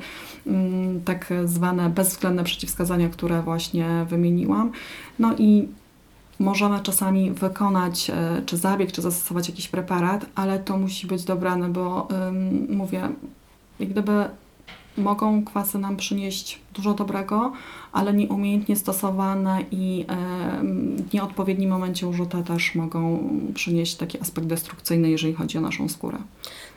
tak 1.04 1.32
zwane 1.44 1.90
bezwzględne 1.90 2.44
przeciwwskazania, 2.44 3.08
które 3.08 3.42
właśnie 3.42 4.06
wymieniłam. 4.08 4.72
No 5.18 5.34
i 5.38 5.68
Możemy 6.38 6.80
czasami 6.80 7.30
wykonać 7.30 8.10
e, 8.10 8.42
czy 8.46 8.56
zabieg, 8.56 8.92
czy 8.92 9.02
zastosować 9.02 9.48
jakiś 9.48 9.68
preparat, 9.68 10.26
ale 10.34 10.58
to 10.58 10.78
musi 10.78 11.06
być 11.06 11.24
dobrane, 11.24 11.68
bo 11.68 12.08
ym, 12.28 12.66
mówię, 12.76 13.08
jak 13.80 13.88
gdyby 13.88 14.24
mogą 14.98 15.44
kwasy 15.44 15.78
nam 15.78 15.96
przynieść 15.96 16.60
dużo 16.74 16.94
dobrego, 16.94 17.52
ale 17.92 18.14
nieumiejętnie 18.14 18.76
stosowane 18.76 19.64
i 19.70 20.04
w 21.08 21.12
nieodpowiednim 21.14 21.70
momencie 21.70 22.08
użyte 22.08 22.42
też 22.42 22.74
mogą 22.74 23.30
przynieść 23.54 23.94
taki 23.94 24.20
aspekt 24.20 24.46
destrukcyjny, 24.46 25.10
jeżeli 25.10 25.34
chodzi 25.34 25.58
o 25.58 25.60
naszą 25.60 25.88
skórę. 25.88 26.18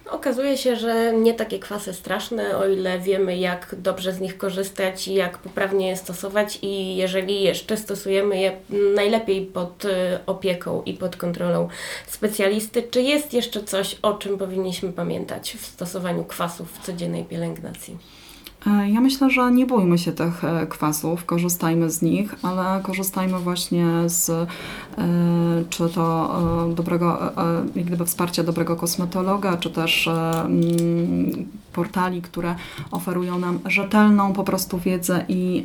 Okazuje 0.09 0.57
się, 0.57 0.75
że 0.75 1.13
nie 1.13 1.33
takie 1.33 1.59
kwasy 1.59 1.93
straszne, 1.93 2.57
o 2.57 2.67
ile 2.67 2.99
wiemy, 2.99 3.37
jak 3.37 3.75
dobrze 3.77 4.13
z 4.13 4.19
nich 4.19 4.37
korzystać 4.37 5.07
i 5.07 5.13
jak 5.13 5.37
poprawnie 5.37 5.87
je 5.87 5.97
stosować, 5.97 6.59
i 6.61 6.95
jeżeli 6.95 7.43
jeszcze 7.43 7.77
stosujemy 7.77 8.39
je 8.39 8.57
najlepiej 8.95 9.45
pod 9.45 9.85
y, 9.85 9.89
opieką 10.25 10.83
i 10.83 10.93
pod 10.93 11.15
kontrolą 11.15 11.67
specjalisty. 12.07 12.83
Czy 12.83 13.01
jest 13.01 13.33
jeszcze 13.33 13.63
coś, 13.63 13.97
o 14.01 14.13
czym 14.13 14.37
powinniśmy 14.37 14.93
pamiętać 14.93 15.57
w 15.59 15.65
stosowaniu 15.65 16.23
kwasów 16.23 16.79
w 16.79 16.85
codziennej 16.85 17.23
pielęgnacji? 17.23 17.97
E, 18.67 18.89
Ja 18.89 19.01
myślę, 19.01 19.29
że 19.29 19.51
nie 19.51 19.65
bójmy 19.65 19.97
się 19.97 20.11
tych 20.11 20.43
e, 20.43 20.67
kwasów, 20.67 21.25
korzystajmy 21.25 21.89
z 21.89 22.01
nich, 22.01 22.35
ale 22.43 22.81
korzystajmy 22.83 23.39
właśnie 23.39 23.87
z 24.05 24.29
e, 24.29 24.47
czy 25.69 25.89
to 25.89 26.35
dobrego, 26.75 27.19
jak 27.75 27.85
gdyby 27.85 28.05
wsparcia 28.05 28.43
dobrego 28.43 28.75
kosmetologa, 28.75 29.57
czy 29.57 29.69
też 29.69 30.07
mm, 30.07 31.47
portali, 31.73 32.21
które 32.21 32.55
oferują 32.91 33.39
nam 33.39 33.59
rzetelną 33.65 34.33
po 34.33 34.43
prostu 34.43 34.79
wiedzę 34.79 35.25
i, 35.29 35.63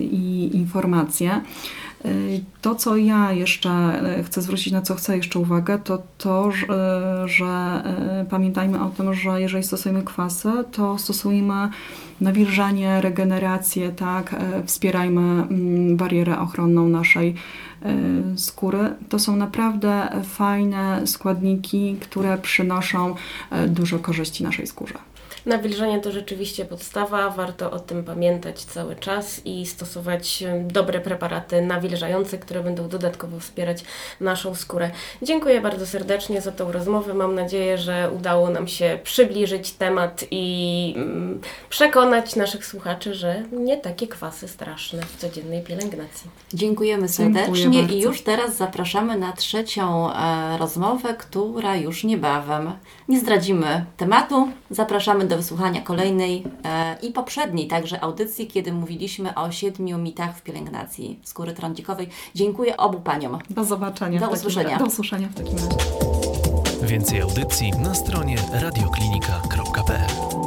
i 0.00 0.50
informacje. 0.56 1.40
E, 2.04 2.08
To, 2.62 2.74
co 2.74 2.96
ja 2.96 3.32
jeszcze 3.32 3.70
e, 3.70 4.22
chcę 4.22 4.42
zwrócić, 4.42 4.72
na 4.72 4.82
co 4.82 4.94
chcę 4.94 5.16
jeszcze 5.16 5.38
uwagę, 5.38 5.78
to 5.78 6.02
to, 6.18 6.50
że, 6.50 6.66
że 7.26 7.46
e, 7.46 8.26
pamiętajmy 8.30 8.80
o 8.80 8.90
tym, 8.90 9.14
że 9.14 9.40
jeżeli 9.40 9.64
stosujemy 9.64 10.02
kwasy, 10.02 10.48
to 10.72 10.98
stosujmy 10.98 11.68
nawilżanie, 12.20 13.00
regenerację, 13.00 13.92
tak, 13.92 14.36
wspierajmy 14.66 15.20
mm, 15.20 15.96
barierę 15.96 16.38
ochronną 16.38 16.88
naszej 16.88 17.34
skóry. 18.36 18.78
To 19.08 19.18
są 19.18 19.36
naprawdę 19.36 20.08
fajne 20.24 21.06
składniki, 21.06 21.96
które 22.00 22.38
przynoszą 22.38 23.14
dużo 23.68 23.98
korzyści 23.98 24.44
naszej 24.44 24.66
skórze. 24.66 24.94
Nawilżenie 25.46 26.00
to 26.00 26.12
rzeczywiście 26.12 26.64
podstawa, 26.64 27.30
warto 27.30 27.70
o 27.70 27.80
tym 27.80 28.04
pamiętać 28.04 28.64
cały 28.64 28.96
czas 28.96 29.40
i 29.44 29.66
stosować 29.66 30.42
em, 30.42 30.72
dobre 30.72 31.00
preparaty 31.00 31.62
nawilżające, 31.62 32.38
które 32.38 32.62
będą 32.62 32.88
dodatkowo 32.88 33.40
wspierać 33.40 33.84
naszą 34.20 34.54
skórę. 34.54 34.90
Dziękuję 35.22 35.60
bardzo 35.60 35.86
serdecznie 35.86 36.40
za 36.40 36.52
tą 36.52 36.72
rozmowę. 36.72 37.14
Mam 37.14 37.34
nadzieję, 37.34 37.78
że 37.78 38.10
udało 38.16 38.50
nam 38.50 38.68
się 38.68 38.98
przybliżyć 39.04 39.72
temat 39.72 40.24
i 40.30 40.94
mm, 40.96 41.40
przekonać 41.70 42.36
naszych 42.36 42.66
słuchaczy, 42.66 43.14
że 43.14 43.42
nie 43.52 43.76
takie 43.76 44.08
kwasy 44.08 44.48
straszne 44.48 45.02
w 45.02 45.16
codziennej 45.16 45.62
pielęgnacji. 45.62 46.30
Dziękujemy 46.54 47.08
Dziękuję 47.08 47.34
serdecznie 47.34 47.80
bardzo. 47.80 47.94
i 47.94 48.00
już 48.00 48.22
teraz 48.22 48.56
zapraszamy 48.56 49.18
na 49.18 49.32
trzecią 49.32 50.12
e, 50.12 50.58
rozmowę, 50.58 51.14
która 51.14 51.76
już 51.76 52.04
niebawem. 52.04 52.72
Nie 53.08 53.20
zdradzimy 53.20 53.84
tematu, 53.96 54.48
zapraszamy 54.70 55.24
do 55.24 55.35
wysłuchania 55.36 55.80
kolejnej 55.80 56.44
e, 56.64 56.96
i 57.02 57.12
poprzedniej 57.12 57.68
także 57.68 58.00
audycji, 58.00 58.46
kiedy 58.46 58.72
mówiliśmy 58.72 59.34
o 59.34 59.50
siedmiu 59.50 59.98
mitach 59.98 60.36
w 60.36 60.42
pielęgnacji 60.42 61.20
skóry 61.22 61.52
trądzikowej. 61.52 62.08
Dziękuję 62.34 62.76
obu 62.76 63.00
paniom. 63.00 63.38
Do 63.50 63.64
zobaczenia. 63.64 64.20
Do 64.20 64.30
usłyszenia. 64.30 64.78
Do 64.78 64.84
usłyszenia 64.84 65.28
w 65.28 65.34
takim 65.34 65.56
razie. 65.56 65.76
Więcej 66.82 67.20
audycji 67.20 67.70
na 67.70 67.94
stronie 67.94 68.36
radioklinika.pl 68.52 70.45